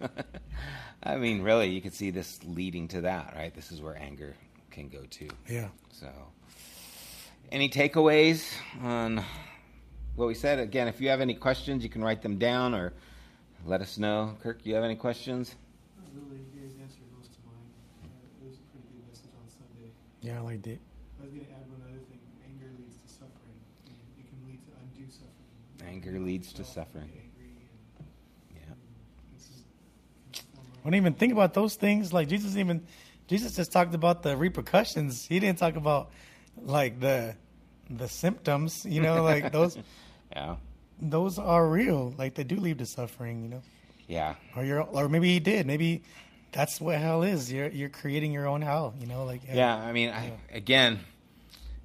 [0.00, 0.06] Yeah.
[1.02, 3.54] I mean, really, you could see this leading to that, right?
[3.54, 4.34] This is where anger
[4.70, 5.28] can go to.
[5.48, 5.68] yeah.
[5.92, 6.08] So,
[7.52, 8.44] any takeaways
[8.82, 9.22] on
[10.14, 10.58] what we said?
[10.58, 12.92] Again, if you have any questions, you can write them down or
[13.66, 14.36] let us know.
[14.42, 15.54] Kirk, you have any questions?
[15.98, 16.40] Not really.
[16.54, 17.68] You guys answered most of mine.
[18.04, 18.06] Uh,
[18.44, 19.90] it was a pretty good message on Sunday.
[20.22, 20.80] Yeah, I liked it.
[21.20, 22.20] I was going to add one other thing.
[22.46, 23.58] Anger leads to suffering.
[23.86, 25.94] and It can lead to undue suffering.
[25.94, 27.08] Anger leads to suffering.
[27.12, 27.52] get Angry
[27.98, 28.06] and,
[28.54, 28.72] Yeah.
[28.72, 29.64] and this is
[30.32, 32.12] can form a- I don't even think about those things.
[32.12, 32.86] Like Jesus even,
[33.26, 35.26] Jesus just talked about the repercussions.
[35.26, 36.10] He didn't talk about
[36.56, 37.34] like the
[37.90, 38.84] the symptoms.
[38.84, 39.76] You know, like those
[40.32, 40.56] Yeah.
[41.00, 42.14] Those are real.
[42.18, 43.42] Like they do lead to suffering.
[43.42, 43.62] You know,
[44.08, 44.34] Yeah.
[44.56, 45.66] or you're or maybe he did.
[45.66, 46.02] Maybe
[46.52, 47.52] that's what hell is.
[47.52, 48.94] You're you're creating your own hell.
[48.98, 49.76] You know, like Yeah.
[49.76, 50.98] I mean, I, again,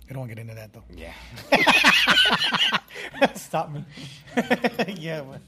[0.10, 0.84] I don't want to get into that though.
[0.96, 1.14] yeah.
[3.36, 3.84] Stop me.
[4.96, 5.42] yeah, but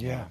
[0.00, 0.28] I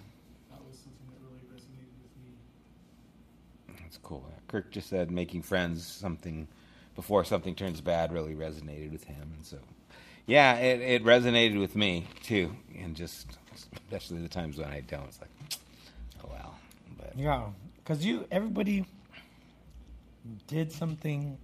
[4.48, 6.48] Kirk just said making friends something
[6.96, 9.58] before something turns bad really resonated with him, and so
[10.26, 15.06] yeah, it, it resonated with me too, and just especially the times when I don't.
[15.06, 15.30] It's like,
[16.24, 16.56] oh well,
[16.98, 18.86] but Yeah, because you everybody
[20.48, 21.38] did something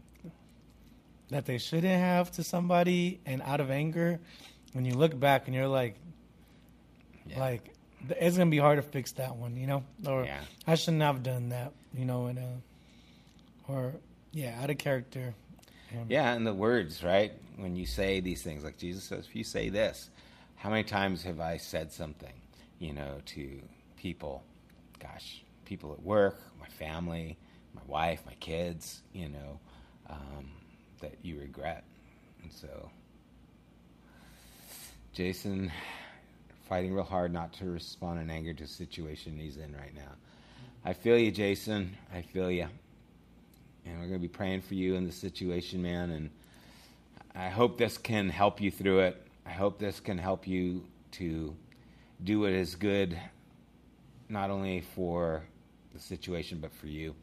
[1.29, 4.19] that they shouldn't have to somebody, and out of anger,
[4.73, 5.95] when you look back and you're like,
[7.27, 7.39] yeah.
[7.39, 7.73] like
[8.09, 10.41] it's gonna be hard to fix that one, you know, or Yeah.
[10.67, 12.41] I shouldn't have done that, you know, and uh,
[13.67, 13.93] or
[14.31, 15.35] yeah, out of character.
[15.91, 17.31] Um, Yeah, and the words, right?
[17.57, 20.09] When you say these things, like Jesus says, if you say this,
[20.55, 22.33] how many times have I said something,
[22.79, 23.61] you know, to
[23.95, 24.43] people,
[24.99, 27.37] gosh, people at work, my family,
[27.75, 29.59] my wife, my kids, you know,
[30.09, 30.49] um,
[31.01, 31.83] that you regret.
[32.41, 32.89] And so,
[35.13, 35.71] Jason,
[36.67, 40.11] fighting real hard not to respond in anger to the situation he's in right now.
[40.83, 41.95] I feel you, Jason.
[42.13, 42.67] I feel you
[43.85, 46.09] and we're going to be praying for you in this situation, man.
[46.11, 46.29] And
[47.35, 49.27] I hope this can help you through it.
[49.45, 51.55] I hope this can help you to
[52.23, 53.17] do what is good,
[54.29, 55.43] not only for
[55.93, 57.13] the situation, but for you.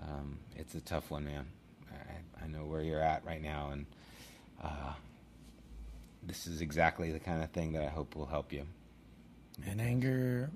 [0.00, 1.46] Um, it's a tough one, man.
[1.92, 3.86] I, I know where you're at right now, and
[4.62, 4.92] uh,
[6.22, 8.64] this is exactly the kind of thing that I hope will help you.
[9.66, 10.50] and anger.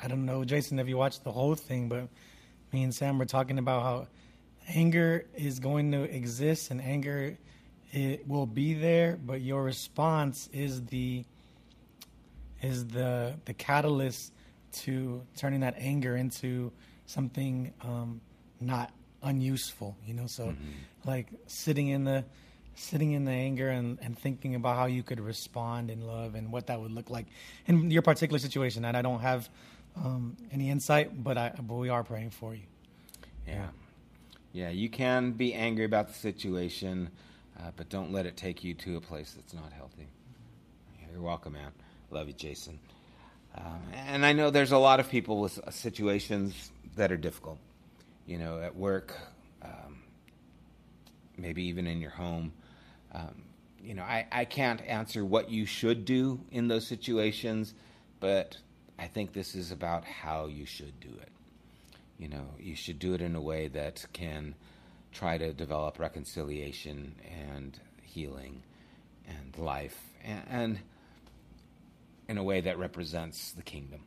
[0.00, 2.08] I don't know, Jason, if you watched the whole thing, but
[2.72, 4.06] me and Sam were talking about how
[4.68, 7.38] anger is going to exist and anger
[7.92, 11.24] it will be there, but your response is the
[12.60, 14.32] is the the catalyst
[14.70, 16.72] to turning that anger into
[17.06, 18.20] something um,
[18.60, 18.92] not
[19.22, 19.96] unuseful.
[20.06, 20.54] You know, so
[21.06, 22.24] like sitting in the
[22.74, 26.52] sitting in the anger and, and thinking about how you could respond in love and
[26.52, 27.26] what that would look like
[27.66, 28.84] in your particular situation.
[28.84, 29.48] And I don't have
[30.04, 32.62] um, any insight, but I but we are praying for you.
[33.46, 33.68] Yeah.
[34.52, 37.10] Yeah, you can be angry about the situation,
[37.58, 40.08] uh, but don't let it take you to a place that's not healthy.
[41.00, 41.70] Yeah, you're welcome, man.
[42.10, 42.78] Love you, Jason.
[43.54, 47.58] Um, and I know there's a lot of people with situations that are difficult.
[48.26, 49.14] You know, at work,
[49.62, 50.02] um,
[51.36, 52.52] maybe even in your home.
[53.12, 53.42] Um,
[53.82, 57.74] you know, I, I can't answer what you should do in those situations,
[58.20, 58.58] but
[58.98, 61.30] I think this is about how you should do it.
[62.18, 64.56] You know, you should do it in a way that can
[65.12, 67.14] try to develop reconciliation
[67.50, 68.62] and healing
[69.26, 70.78] and life, and, and
[72.28, 74.00] in a way that represents the kingdom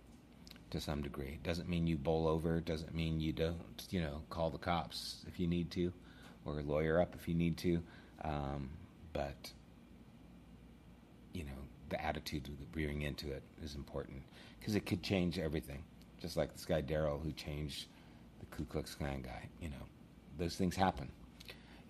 [0.72, 1.34] to some degree.
[1.36, 2.58] It Doesn't mean you bowl over.
[2.58, 5.94] it Doesn't mean you don't, you know, call the cops if you need to,
[6.46, 7.82] or lawyer up if you need to.
[8.24, 8.70] Um,
[9.14, 9.52] but
[11.34, 11.52] you know,
[11.90, 14.24] the attitude we bring into it is important
[14.62, 15.84] because it could change everything.
[16.22, 17.88] Just like this guy Daryl, who changed
[18.40, 19.50] the Ku Klux Klan guy.
[19.60, 19.86] You know,
[20.38, 21.10] those things happen.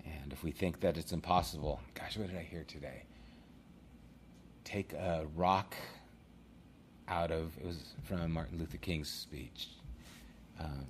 [0.05, 3.03] And if we think that it's impossible, gosh, what did I hear today?
[4.63, 5.75] Take a rock
[7.07, 9.67] out of it was from Martin Luther King's speech.
[10.59, 10.85] Uh,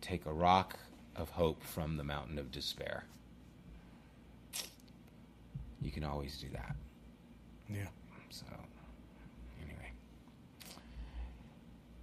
[0.00, 0.76] take a rock
[1.14, 3.04] of hope from the mountain of despair.
[5.80, 6.74] You can always do that.
[7.68, 7.86] Yeah.
[8.30, 8.46] So,
[9.62, 9.92] anyway,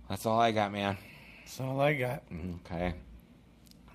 [0.09, 0.97] that's all I got, man.
[1.43, 2.23] That's all I got.
[2.65, 2.93] Okay.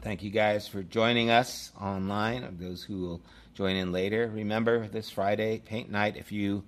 [0.02, 2.44] Thank you guys for joining us online.
[2.44, 3.20] Of those who will
[3.54, 6.16] join in later, remember this Friday, paint night.
[6.16, 6.64] If you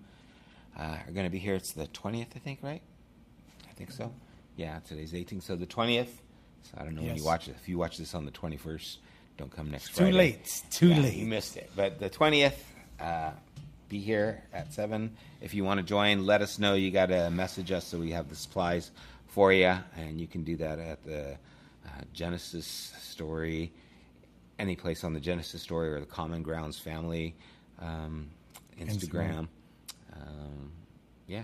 [0.78, 2.82] uh, are going to be here, it's the twentieth, I think, right?
[3.68, 4.12] I think so.
[4.56, 6.20] Yeah, today's 18th, so the twentieth.
[6.62, 7.56] So I don't know when you watch it.
[7.60, 8.98] If you watch this on the twenty-first,
[9.38, 10.16] don't come next It's too Friday.
[10.16, 10.38] late.
[10.42, 11.14] It's too Yeah, late.
[11.14, 11.70] You missed it.
[11.74, 12.62] But the twentieth,
[13.00, 13.30] uh,
[13.88, 15.16] be here at seven.
[15.40, 16.74] If you want to join, let us know.
[16.74, 18.90] You got to message us so we have the supplies
[19.32, 21.32] for you, and you can do that at the
[21.86, 22.66] uh, Genesis
[23.00, 23.72] Story,
[24.58, 27.34] any place on the Genesis Story or the Common Grounds Family
[27.80, 28.28] um,
[28.78, 28.90] Instagram.
[28.90, 29.48] Instagram.
[30.14, 30.72] Um,
[31.26, 31.42] yeah,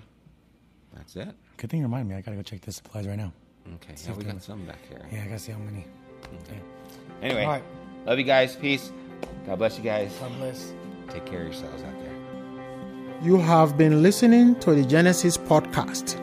[0.95, 1.35] that's it.
[1.57, 2.15] Good thing you remind me.
[2.15, 3.33] I gotta go check the supplies right now.
[3.77, 5.01] Okay, See yeah, we got there's- some back here.
[5.11, 5.87] Yeah, I gotta see how many.
[6.45, 6.61] Okay.
[7.23, 7.63] Anyway, All right.
[8.05, 8.55] love you guys.
[8.55, 8.93] Peace.
[9.47, 10.13] God bless you guys.
[10.21, 10.73] God bless.
[11.09, 12.13] Take care of yourselves out there.
[13.23, 16.23] You have been listening to the Genesis podcast.